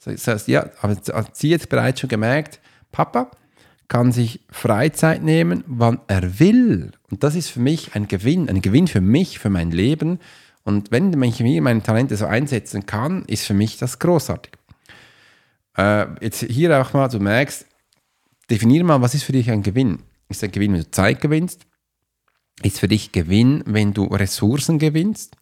Das 0.04 0.28
heißt, 0.28 0.48
ja, 0.48 0.70
aber 0.82 0.96
hat 0.96 1.36
sie 1.36 1.50
jetzt 1.50 1.70
bereits 1.70 2.00
schon 2.00 2.10
gemerkt, 2.10 2.60
Papa, 2.92 3.30
kann 3.92 4.14
sich 4.14 4.40
Freizeit 4.50 5.22
nehmen, 5.22 5.66
wann 5.68 6.00
er 6.08 6.40
will. 6.40 6.94
Und 7.10 7.26
das 7.26 7.36
ist 7.36 7.50
für 7.50 7.60
mich 7.60 7.94
ein 7.94 8.08
Gewinn, 8.08 8.48
ein 8.48 8.62
Gewinn 8.62 8.88
für 8.88 9.02
mich, 9.02 9.38
für 9.38 9.50
mein 9.50 9.70
Leben. 9.72 10.20
Und 10.64 10.92
wenn 10.92 11.22
ich 11.22 11.42
mir 11.42 11.62
meine 11.62 11.84
Talente 11.84 12.16
so 12.16 12.26
einsetzen 12.26 12.86
kann, 12.86 13.26
ist 13.26 13.46
für 13.46 13.54
mich 13.54 13.76
das 13.76 14.00
großartig. 14.00 14.54
Äh, 15.78 16.06
jetzt 16.22 16.40
hier 16.40 16.80
auch 16.80 16.94
mal, 16.94 17.10
du 17.10 17.20
merkst, 17.20 17.66
definiere 18.50 18.86
mal, 18.86 19.02
was 19.02 19.14
ist 19.14 19.24
für 19.24 19.34
dich 19.34 19.52
ein 19.52 19.62
Gewinn? 19.62 20.00
Ist 20.30 20.42
ein 20.42 20.54
Gewinn, 20.54 20.72
wenn 20.72 20.84
du 20.84 20.92
Zeit 20.92 21.20
gewinnst? 21.20 21.66
Ist 22.64 22.80
für 22.80 22.88
dich 22.88 23.12
Gewinn, 23.12 23.62
wenn 23.66 23.94
du 23.94 24.06
Ressourcen 24.06 24.80
gewinnst? 24.80 25.36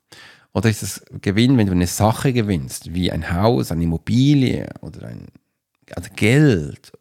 Oder 0.53 0.71
ist 0.71 0.81
es 0.81 1.05
Gewinn, 1.21 1.55
wenn 1.59 1.67
du 1.67 1.73
eine 1.73 1.85
Sache 1.85 2.33
gewinnst, 2.33 2.95
wie 2.95 3.12
ein 3.12 3.31
Haus, 3.31 3.71
eine 3.71 3.83
Immobilie 3.83 4.69
oder 4.81 5.05
ein 5.05 5.27
also 5.95 6.09
Geld 6.15 6.91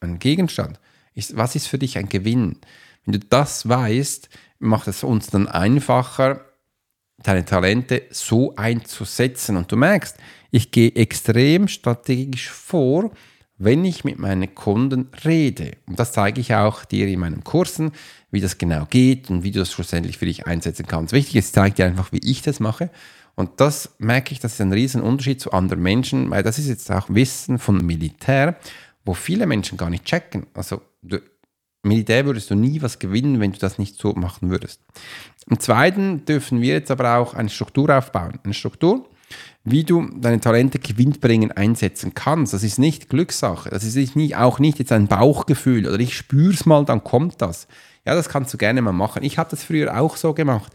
ein 0.00 0.18
Gegenstand. 0.18 0.78
Ist, 1.14 1.36
was 1.36 1.54
ist 1.56 1.66
für 1.66 1.78
dich 1.78 1.98
ein 1.98 2.08
Gewinn? 2.08 2.56
Wenn 3.04 3.12
du 3.12 3.18
das 3.18 3.68
weißt, 3.68 4.28
macht 4.58 4.88
es 4.88 5.04
uns 5.04 5.28
dann 5.28 5.48
einfacher, 5.48 6.44
deine 7.22 7.44
Talente 7.44 8.02
so 8.10 8.54
einzusetzen. 8.56 9.56
Und 9.56 9.70
du 9.72 9.76
merkst, 9.76 10.16
ich 10.50 10.70
gehe 10.70 10.94
extrem 10.94 11.68
strategisch 11.68 12.50
vor, 12.50 13.10
wenn 13.58 13.84
ich 13.84 14.04
mit 14.04 14.18
meinen 14.18 14.54
Kunden 14.54 15.10
rede. 15.24 15.72
Und 15.86 15.98
das 15.98 16.12
zeige 16.12 16.40
ich 16.40 16.54
auch 16.54 16.84
dir 16.84 17.08
in 17.08 17.18
meinen 17.18 17.42
Kursen, 17.42 17.90
wie 18.30 18.40
das 18.40 18.58
genau 18.58 18.86
geht 18.88 19.30
und 19.30 19.42
wie 19.42 19.50
du 19.50 19.58
das 19.58 19.72
schlussendlich 19.72 20.18
für 20.18 20.26
dich 20.26 20.46
einsetzen 20.46 20.86
kannst. 20.86 21.12
Wichtig 21.12 21.36
ist, 21.36 21.46
ich 21.48 21.52
zeige 21.54 21.74
dir 21.74 21.86
einfach, 21.86 22.12
wie 22.12 22.20
ich 22.22 22.42
das 22.42 22.60
mache. 22.60 22.90
Und 23.34 23.60
das 23.60 23.94
merke 23.98 24.32
ich, 24.32 24.40
das 24.40 24.54
ist 24.54 24.60
ein 24.60 25.02
Unterschied 25.02 25.40
zu 25.40 25.52
anderen 25.52 25.82
Menschen, 25.82 26.30
weil 26.30 26.42
das 26.42 26.58
ist 26.58 26.68
jetzt 26.68 26.90
auch 26.90 27.08
Wissen 27.08 27.58
von 27.58 27.84
Militär 27.84 28.56
wo 29.08 29.14
viele 29.14 29.46
Menschen 29.46 29.78
gar 29.78 29.88
nicht 29.88 30.04
checken. 30.04 30.46
Also 30.52 30.82
du, 31.00 31.18
Militär 31.82 32.26
würdest 32.26 32.50
du 32.50 32.54
nie 32.54 32.82
was 32.82 32.98
gewinnen, 32.98 33.40
wenn 33.40 33.52
du 33.52 33.58
das 33.58 33.78
nicht 33.78 33.96
so 33.96 34.12
machen 34.12 34.50
würdest. 34.50 34.82
Im 35.48 35.58
Zweiten 35.58 36.26
dürfen 36.26 36.60
wir 36.60 36.74
jetzt 36.74 36.90
aber 36.90 37.16
auch 37.16 37.32
eine 37.32 37.48
Struktur 37.48 37.96
aufbauen. 37.96 38.38
Eine 38.44 38.52
Struktur, 38.52 39.08
wie 39.64 39.84
du 39.84 40.06
deine 40.20 40.40
Talente 40.40 40.78
gewinnbringen 40.78 41.52
einsetzen 41.52 42.12
kannst. 42.12 42.52
Das 42.52 42.62
ist 42.62 42.78
nicht 42.78 43.08
Glückssache. 43.08 43.70
Das 43.70 43.82
ist 43.82 44.14
nicht, 44.14 44.36
auch 44.36 44.58
nicht 44.58 44.78
jetzt 44.78 44.92
ein 44.92 45.08
Bauchgefühl 45.08 45.86
oder 45.86 45.98
ich 45.98 46.14
spüre 46.14 46.52
es 46.52 46.66
mal, 46.66 46.84
dann 46.84 47.02
kommt 47.02 47.40
das. 47.40 47.66
Ja, 48.04 48.14
das 48.14 48.28
kannst 48.28 48.52
du 48.52 48.58
gerne 48.58 48.82
mal 48.82 48.92
machen. 48.92 49.22
Ich 49.22 49.38
habe 49.38 49.50
das 49.50 49.64
früher 49.64 49.98
auch 49.98 50.16
so 50.16 50.34
gemacht. 50.34 50.70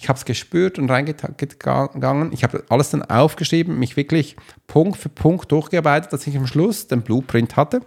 Ich 0.00 0.08
habe 0.08 0.16
es 0.16 0.24
gespürt 0.24 0.78
und 0.78 0.90
reingegangen. 0.90 2.32
Ich 2.32 2.42
habe 2.42 2.64
alles 2.70 2.88
dann 2.88 3.02
aufgeschrieben, 3.02 3.78
mich 3.78 3.98
wirklich 3.98 4.34
Punkt 4.66 4.98
für 4.98 5.10
Punkt 5.10 5.52
durchgearbeitet, 5.52 6.10
dass 6.10 6.26
ich 6.26 6.38
am 6.38 6.46
Schluss 6.46 6.88
den 6.88 7.02
Blueprint 7.02 7.56
hatte, 7.56 7.82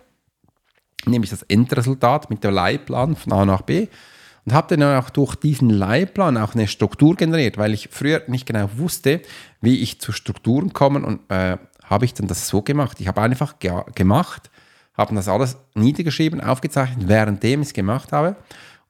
nämlich 1.07 1.31
das 1.31 1.41
Endresultat 1.41 2.29
mit 2.29 2.43
dem 2.43 2.53
Leitplan 2.53 3.15
von 3.15 3.33
A 3.33 3.45
nach 3.45 3.63
B 3.63 3.87
und 4.45 4.53
habe 4.53 4.77
dann 4.77 4.95
auch 4.95 5.09
durch 5.09 5.33
diesen 5.33 5.71
Leitplan 5.71 6.37
auch 6.37 6.53
eine 6.53 6.67
Struktur 6.67 7.15
generiert, 7.15 7.57
weil 7.57 7.73
ich 7.73 7.89
früher 7.91 8.21
nicht 8.27 8.45
genau 8.45 8.69
wusste, 8.75 9.23
wie 9.61 9.79
ich 9.79 9.99
zu 9.99 10.11
Strukturen 10.11 10.71
komme 10.71 11.03
und 11.03 11.21
äh, 11.31 11.57
habe 11.83 12.05
ich 12.05 12.13
dann 12.13 12.27
das 12.27 12.47
so 12.47 12.61
gemacht. 12.61 13.01
Ich 13.01 13.07
habe 13.07 13.21
einfach 13.23 13.57
ge 13.57 13.71
gemacht, 13.95 14.51
habe 14.95 15.15
das 15.15 15.27
alles 15.27 15.57
niedergeschrieben, 15.73 16.41
aufgezeichnet, 16.41 17.07
währenddem 17.07 17.63
ich 17.63 17.69
es 17.69 17.73
gemacht 17.73 18.11
habe 18.11 18.35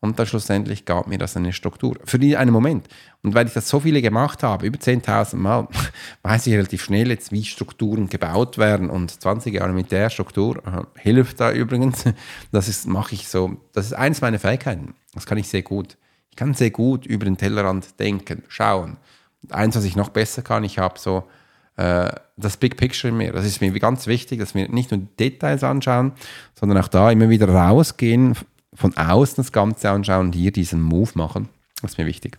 und 0.03 0.19
dann 0.19 0.25
schlussendlich 0.25 0.83
gab 0.83 1.07
mir 1.07 1.17
das 1.17 1.37
eine 1.37 1.53
Struktur. 1.53 1.95
Für 2.03 2.19
einen 2.19 2.51
Moment. 2.51 2.89
Und 3.21 3.35
weil 3.35 3.47
ich 3.47 3.53
das 3.53 3.69
so 3.69 3.79
viele 3.79 4.01
gemacht 4.01 4.43
habe, 4.43 4.65
über 4.65 4.77
10.000 4.77 5.37
Mal, 5.37 5.69
weiß 6.23 6.45
ich 6.47 6.53
relativ 6.55 6.83
schnell 6.83 7.07
jetzt, 7.07 7.31
wie 7.31 7.45
Strukturen 7.45 8.09
gebaut 8.09 8.57
werden. 8.57 8.89
Und 8.89 9.11
20 9.11 9.53
Jahre 9.53 9.71
mit 9.71 9.93
der 9.93 10.09
Struktur 10.09 10.57
äh, 10.57 10.99
hilft 10.99 11.39
da 11.39 11.53
übrigens. 11.53 12.03
Das 12.51 12.67
ist, 12.67 12.85
mache 12.85 13.15
ich 13.15 13.29
so. 13.29 13.55
Das 13.71 13.85
ist 13.85 13.93
eines 13.93 14.19
meiner 14.19 14.39
Fähigkeiten. 14.39 14.93
Das 15.13 15.25
kann 15.25 15.37
ich 15.37 15.47
sehr 15.47 15.61
gut. 15.61 15.95
Ich 16.31 16.35
kann 16.35 16.53
sehr 16.53 16.71
gut 16.71 17.05
über 17.05 17.23
den 17.23 17.37
Tellerrand 17.37 17.97
denken, 17.97 18.43
schauen. 18.49 18.97
Und 19.41 19.53
eins, 19.53 19.77
was 19.77 19.85
ich 19.85 19.95
noch 19.95 20.09
besser 20.09 20.41
kann, 20.41 20.65
ich 20.65 20.79
habe 20.79 20.99
so 20.99 21.23
äh, 21.77 22.11
das 22.35 22.57
Big 22.57 22.75
Picture 22.75 23.09
in 23.09 23.17
mir. 23.17 23.31
Das 23.31 23.45
ist 23.45 23.61
mir 23.61 23.71
ganz 23.79 24.05
wichtig, 24.07 24.39
dass 24.39 24.53
wir 24.53 24.67
nicht 24.67 24.91
nur 24.91 24.99
Details 25.17 25.63
anschauen, 25.63 26.11
sondern 26.59 26.77
auch 26.79 26.89
da 26.89 27.09
immer 27.09 27.29
wieder 27.29 27.47
rausgehen 27.47 28.35
von 28.75 28.95
außen 28.97 29.37
das 29.37 29.51
Ganze 29.51 29.89
anschauen 29.89 30.27
und 30.27 30.35
hier 30.35 30.51
diesen 30.51 30.81
Move 30.81 31.11
machen. 31.15 31.49
Das 31.81 31.91
ist 31.91 31.97
mir 31.97 32.05
wichtig. 32.05 32.37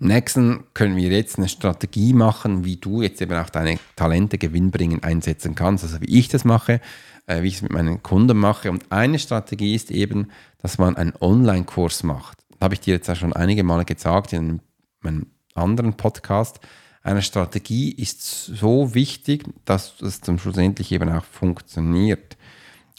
Im 0.00 0.08
nächsten 0.08 0.64
können 0.74 0.96
wir 0.96 1.10
jetzt 1.10 1.38
eine 1.38 1.48
Strategie 1.48 2.12
machen, 2.12 2.64
wie 2.64 2.76
du 2.76 3.02
jetzt 3.02 3.22
eben 3.22 3.36
auch 3.38 3.50
deine 3.50 3.78
Talente 3.96 4.38
gewinnbringen 4.38 5.02
einsetzen 5.02 5.54
kannst. 5.54 5.84
Also 5.84 6.00
wie 6.00 6.18
ich 6.18 6.28
das 6.28 6.44
mache, 6.44 6.80
äh, 7.26 7.42
wie 7.42 7.48
ich 7.48 7.56
es 7.56 7.62
mit 7.62 7.72
meinen 7.72 8.02
Kunden 8.02 8.36
mache. 8.36 8.70
Und 8.70 8.90
eine 8.90 9.18
Strategie 9.18 9.74
ist 9.74 9.90
eben, 9.90 10.30
dass 10.58 10.78
man 10.78 10.96
einen 10.96 11.12
Online-Kurs 11.20 12.02
macht. 12.02 12.38
Das 12.50 12.60
habe 12.60 12.74
ich 12.74 12.80
dir 12.80 12.94
jetzt 12.94 13.08
auch 13.10 13.16
schon 13.16 13.32
einige 13.32 13.62
Male 13.62 13.84
gesagt 13.84 14.32
in 14.32 14.60
meinem 15.00 15.26
anderen 15.54 15.94
Podcast. 15.94 16.60
Eine 17.02 17.22
Strategie 17.22 17.92
ist 17.92 18.46
so 18.46 18.94
wichtig, 18.94 19.44
dass 19.66 20.00
es 20.00 20.20
zum 20.22 20.38
schlussendlich 20.38 20.90
eben 20.90 21.10
auch 21.10 21.24
funktioniert. 21.24 22.33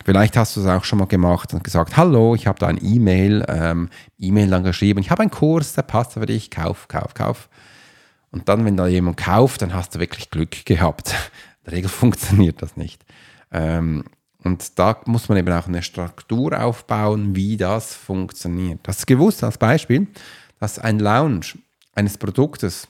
Vielleicht 0.04 0.36
hast 0.36 0.56
du 0.56 0.62
es 0.62 0.68
auch 0.68 0.84
schon 0.84 1.00
mal 1.00 1.06
gemacht 1.06 1.54
und 1.54 1.64
gesagt, 1.64 1.96
hallo, 1.96 2.36
ich 2.36 2.48
habe 2.48 2.60
da 2.60 2.68
ein 2.68 2.80
E-Mail, 2.84 3.46
ähm, 3.48 3.90
E-Mail 4.20 4.50
dann 4.50 4.64
geschrieben, 4.64 5.00
ich 5.00 5.10
habe 5.10 5.22
einen 5.22 5.32
Kurs, 5.32 5.74
der 5.74 5.84
passt 5.84 6.14
für 6.14 6.26
dich, 6.26 6.52
kauf, 6.52 6.88
kauf, 6.88 7.14
kauf. 7.14 7.50
Und 8.32 8.50
dann, 8.50 8.66
wenn 8.66 8.76
da 8.76 8.88
jemand 8.88 9.18
kauft, 9.18 9.62
dann 9.62 9.74
hast 9.74 9.96
du 9.96 10.00
wirklich 10.00 10.30
Glück 10.30 10.66
gehabt. 10.66 11.10
In 11.64 11.66
der 11.66 11.74
Regel 11.74 11.90
funktioniert 11.90 12.62
das 12.62 12.76
nicht. 12.76 13.04
Ähm, 13.52 14.04
und 14.44 14.78
da 14.78 15.00
muss 15.06 15.28
man 15.28 15.38
eben 15.38 15.52
auch 15.52 15.68
eine 15.68 15.82
Struktur 15.82 16.62
aufbauen, 16.62 17.36
wie 17.36 17.58
das 17.58 17.96
funktioniert. 17.96 18.88
Hast 18.88 19.02
du 19.02 19.06
gewusst, 19.16 19.44
als 19.44 19.58
Beispiel, 19.58 20.08
dass 20.60 20.78
ein 20.78 21.00
Launch 21.00 21.58
eines 21.96 22.18
Produktes 22.18 22.88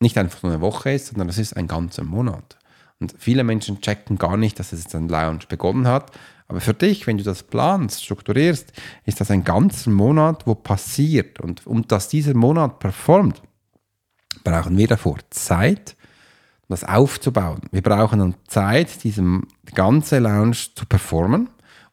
nicht 0.00 0.18
einfach 0.18 0.42
nur 0.42 0.52
eine 0.52 0.60
Woche 0.60 0.92
ist, 0.92 1.06
sondern 1.06 1.28
das 1.28 1.38
ist 1.38 1.56
ein 1.56 1.66
ganzer 1.66 2.04
Monat. 2.04 2.58
Und 3.00 3.14
viele 3.18 3.44
Menschen 3.44 3.80
checken 3.80 4.18
gar 4.18 4.36
nicht, 4.36 4.58
dass 4.58 4.72
es 4.72 4.84
jetzt 4.84 4.94
ein 4.94 5.08
Lounge 5.08 5.46
begonnen 5.48 5.86
hat. 5.86 6.10
Aber 6.48 6.60
für 6.60 6.74
dich, 6.74 7.06
wenn 7.06 7.18
du 7.18 7.24
das 7.24 7.42
planst, 7.42 8.04
strukturierst, 8.04 8.72
ist 9.04 9.20
das 9.20 9.30
ein 9.30 9.44
ganzer 9.44 9.90
Monat, 9.90 10.46
wo 10.46 10.54
passiert. 10.54 11.40
Und 11.40 11.66
um 11.66 11.86
dass 11.86 12.08
dieser 12.08 12.34
Monat 12.34 12.78
performt, 12.78 13.42
brauchen 14.44 14.76
wir 14.76 14.88
davor 14.88 15.18
Zeit, 15.30 15.94
das 16.68 16.84
aufzubauen. 16.84 17.62
Wir 17.70 17.82
brauchen 17.82 18.18
dann 18.18 18.34
Zeit, 18.46 19.02
diesen 19.04 19.46
ganze 19.74 20.18
Lounge 20.18 20.56
zu 20.74 20.86
performen. 20.86 21.48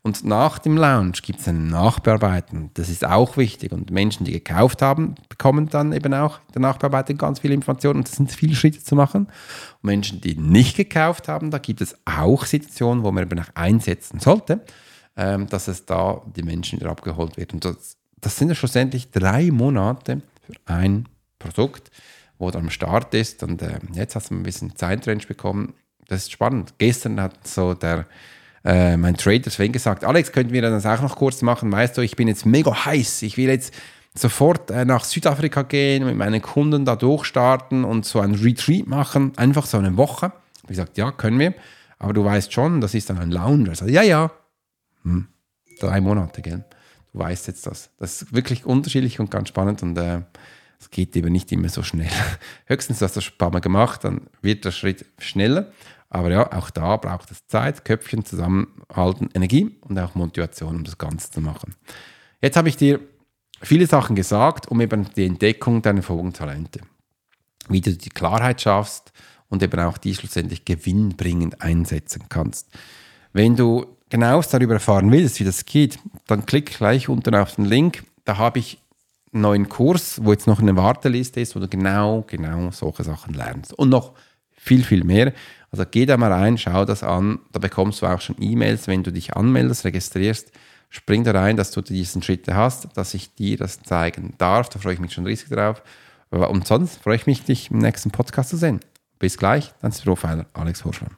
Und 0.05 0.23
nach 0.23 0.59
dem 0.59 0.77
Launch 0.77 1.23
gibt 1.23 1.39
es 1.39 1.47
ein 1.47 1.65
Nachbearbeiten. 1.65 2.69
Das 2.75 2.89
ist 2.89 3.03
auch 3.03 3.37
wichtig. 3.37 3.71
Und 3.71 3.89
Menschen, 3.89 4.23
die 4.23 4.33
gekauft 4.33 4.83
haben, 4.83 5.15
bekommen 5.29 5.67
dann 5.67 5.93
eben 5.93 6.13
auch 6.13 6.37
in 6.45 6.53
der 6.53 6.61
Nachbearbeitung 6.61 7.17
ganz 7.17 7.39
viele 7.39 7.55
Informationen. 7.55 7.97
Und 7.97 8.07
das 8.07 8.17
sind 8.17 8.31
viele 8.31 8.53
Schritte 8.53 8.83
zu 8.83 8.93
machen. 8.93 9.25
Und 9.25 9.83
Menschen, 9.83 10.21
die 10.21 10.35
nicht 10.35 10.77
gekauft 10.77 11.27
haben, 11.27 11.49
da 11.49 11.57
gibt 11.57 11.81
es 11.81 11.95
auch 12.05 12.45
Situationen, 12.45 13.03
wo 13.03 13.11
man 13.11 13.23
eben 13.23 13.39
auch 13.39 13.49
einsetzen 13.55 14.19
sollte, 14.19 14.61
ähm, 15.17 15.47
dass 15.47 15.67
es 15.67 15.87
da 15.87 16.21
die 16.35 16.43
Menschen 16.43 16.79
wieder 16.79 16.91
abgeholt 16.91 17.35
wird. 17.35 17.53
Und 17.53 17.65
das, 17.65 17.97
das 18.21 18.37
sind 18.37 18.49
ja 18.49 18.53
schlussendlich 18.53 19.09
drei 19.09 19.49
Monate 19.49 20.21
für 20.45 20.53
ein 20.71 21.09
Produkt, 21.39 21.89
wo 22.37 22.51
dann 22.51 22.65
am 22.65 22.69
Start 22.69 23.11
ist. 23.15 23.41
Und 23.41 23.59
äh, 23.63 23.79
jetzt 23.93 24.15
hast 24.15 24.29
du 24.29 24.35
ein 24.35 24.43
bisschen 24.43 24.75
Zeitrange 24.75 25.25
bekommen. 25.27 25.73
Das 26.07 26.21
ist 26.21 26.31
spannend. 26.31 26.75
Gestern 26.77 27.19
hat 27.19 27.47
so 27.47 27.73
der 27.73 28.05
äh, 28.65 28.97
mein 28.97 29.15
Trader 29.15 29.51
Sven 29.51 29.71
gesagt, 29.71 30.03
Alex, 30.03 30.31
könnten 30.31 30.51
wir 30.51 30.61
das 30.63 30.85
auch 30.85 31.01
noch 31.01 31.15
kurz 31.15 31.41
machen? 31.43 31.71
Weißt 31.71 31.97
du, 31.97 32.01
ich 32.01 32.15
bin 32.15 32.27
jetzt 32.27 32.45
mega 32.45 32.85
heiß. 32.85 33.21
Ich 33.21 33.37
will 33.37 33.47
jetzt 33.47 33.73
sofort 34.15 34.71
äh, 34.71 34.85
nach 34.85 35.03
Südafrika 35.03 35.61
gehen, 35.61 36.05
mit 36.05 36.15
meinen 36.15 36.41
Kunden 36.41 36.83
da 36.83 36.95
durchstarten 36.95 37.83
und 37.83 38.05
so 38.05 38.19
ein 38.19 38.33
Retreat 38.33 38.87
machen, 38.87 39.33
einfach 39.37 39.67
so 39.67 39.77
eine 39.77 39.97
Woche. 39.97 40.31
Ich 40.63 40.69
gesagt, 40.69 40.97
ja, 40.97 41.11
können 41.11 41.37
wir. 41.37 41.53
Aber 41.99 42.13
du 42.13 42.25
weißt 42.25 42.51
schon, 42.51 42.81
das 42.81 42.95
ist 42.95 43.09
dann 43.09 43.19
ein 43.19 43.31
Lounge. 43.31 43.69
Also, 43.69 43.85
ja, 43.85 44.01
ja. 44.01 44.31
Hm. 45.03 45.27
Drei 45.79 46.01
Monate, 46.01 46.41
gell? 46.41 46.65
Du 47.13 47.19
weißt 47.19 47.47
jetzt 47.47 47.67
das. 47.67 47.91
Das 47.99 48.23
ist 48.23 48.33
wirklich 48.33 48.65
unterschiedlich 48.65 49.19
und 49.19 49.29
ganz 49.29 49.49
spannend 49.49 49.83
und 49.83 49.97
äh, 49.97 50.21
es 50.79 50.89
geht 50.89 51.15
eben 51.15 51.31
nicht 51.31 51.51
immer 51.51 51.69
so 51.69 51.83
schnell. 51.83 52.09
Höchstens 52.65 53.01
hast 53.01 53.15
du 53.15 53.19
das 53.19 53.29
ein 53.29 53.37
paar 53.37 53.51
Mal 53.51 53.59
gemacht, 53.59 54.03
dann 54.03 54.21
wird 54.41 54.65
der 54.65 54.71
Schritt 54.71 55.05
schneller. 55.19 55.71
Aber 56.15 56.31
ja, 56.31 56.49
auch 56.53 56.69
da 56.69 56.95
braucht 56.95 57.29
es 57.31 57.45
Zeit, 57.45 57.83
Köpfchen 57.83 58.23
zusammenhalten, 58.23 59.27
Energie 59.33 59.75
und 59.81 59.99
auch 59.99 60.15
Motivation, 60.15 60.77
um 60.77 60.83
das 60.85 60.97
Ganze 60.97 61.29
zu 61.29 61.41
machen. 61.41 61.75
Jetzt 62.41 62.55
habe 62.55 62.69
ich 62.69 62.77
dir 62.77 63.01
viele 63.61 63.85
Sachen 63.85 64.15
gesagt, 64.15 64.69
um 64.69 64.79
eben 64.79 65.09
die 65.17 65.25
Entdeckung 65.25 65.81
deiner 65.81 66.03
Vogeltalente, 66.03 66.79
wie 67.67 67.81
du 67.81 67.91
die 67.91 68.09
Klarheit 68.09 68.61
schaffst 68.61 69.11
und 69.49 69.61
eben 69.61 69.77
auch 69.81 69.97
die 69.97 70.15
schlussendlich 70.15 70.63
gewinnbringend 70.63 71.61
einsetzen 71.61 72.23
kannst. 72.29 72.69
Wenn 73.33 73.57
du 73.57 73.85
genaues 74.09 74.47
darüber 74.47 74.75
erfahren 74.75 75.11
willst, 75.11 75.41
wie 75.41 75.43
das 75.43 75.65
geht, 75.65 75.99
dann 76.27 76.45
klick 76.45 76.77
gleich 76.77 77.09
unten 77.09 77.35
auf 77.35 77.55
den 77.55 77.65
Link. 77.65 78.05
Da 78.23 78.37
habe 78.37 78.59
ich 78.59 78.79
einen 79.33 79.41
neuen 79.41 79.67
Kurs, 79.67 80.23
wo 80.23 80.31
jetzt 80.31 80.47
noch 80.47 80.61
eine 80.61 80.77
Warteliste 80.77 81.41
ist, 81.41 81.57
wo 81.57 81.59
du 81.59 81.67
genau, 81.67 82.23
genau 82.25 82.71
solche 82.71 83.03
Sachen 83.03 83.33
lernst. 83.33 83.73
Und 83.73 83.89
noch 83.89 84.13
viel, 84.65 84.83
viel 84.83 85.03
mehr. 85.03 85.33
Also 85.75 85.89
geh 85.91 86.05
da 86.05 86.15
mal 86.15 86.31
rein, 86.31 86.57
schau 86.57 86.85
das 86.85 87.03
an. 87.03 87.39
Da 87.51 87.59
bekommst 87.59 88.01
du 88.01 88.05
auch 88.05 88.21
schon 88.21 88.37
E-Mails, 88.39 88.87
wenn 88.87 89.03
du 89.03 89.11
dich 89.11 89.35
anmeldest, 89.35 89.83
registrierst. 89.83 90.53
Spring 90.89 91.25
da 91.25 91.31
rein, 91.31 91.57
dass 91.57 91.71
du 91.71 91.81
diesen 91.81 92.21
Schritte 92.21 92.55
hast, 92.55 92.87
dass 92.95 93.13
ich 93.13 93.35
dir 93.35 93.57
das 93.57 93.83
zeigen 93.83 94.35
darf. 94.37 94.69
Da 94.69 94.79
freue 94.79 94.93
ich 94.93 95.01
mich 95.01 95.11
schon 95.11 95.25
riesig 95.25 95.49
drauf. 95.49 95.83
Und 96.29 96.65
sonst 96.65 97.03
freue 97.03 97.17
ich 97.17 97.27
mich, 97.27 97.43
dich 97.43 97.71
im 97.71 97.79
nächsten 97.79 98.09
Podcast 98.09 98.51
zu 98.51 98.55
sehen. 98.55 98.79
Bis 99.19 99.37
gleich, 99.37 99.73
dein 99.81 99.91
Profiler 99.91 100.45
Alex 100.53 100.85
Horschmann. 100.85 101.17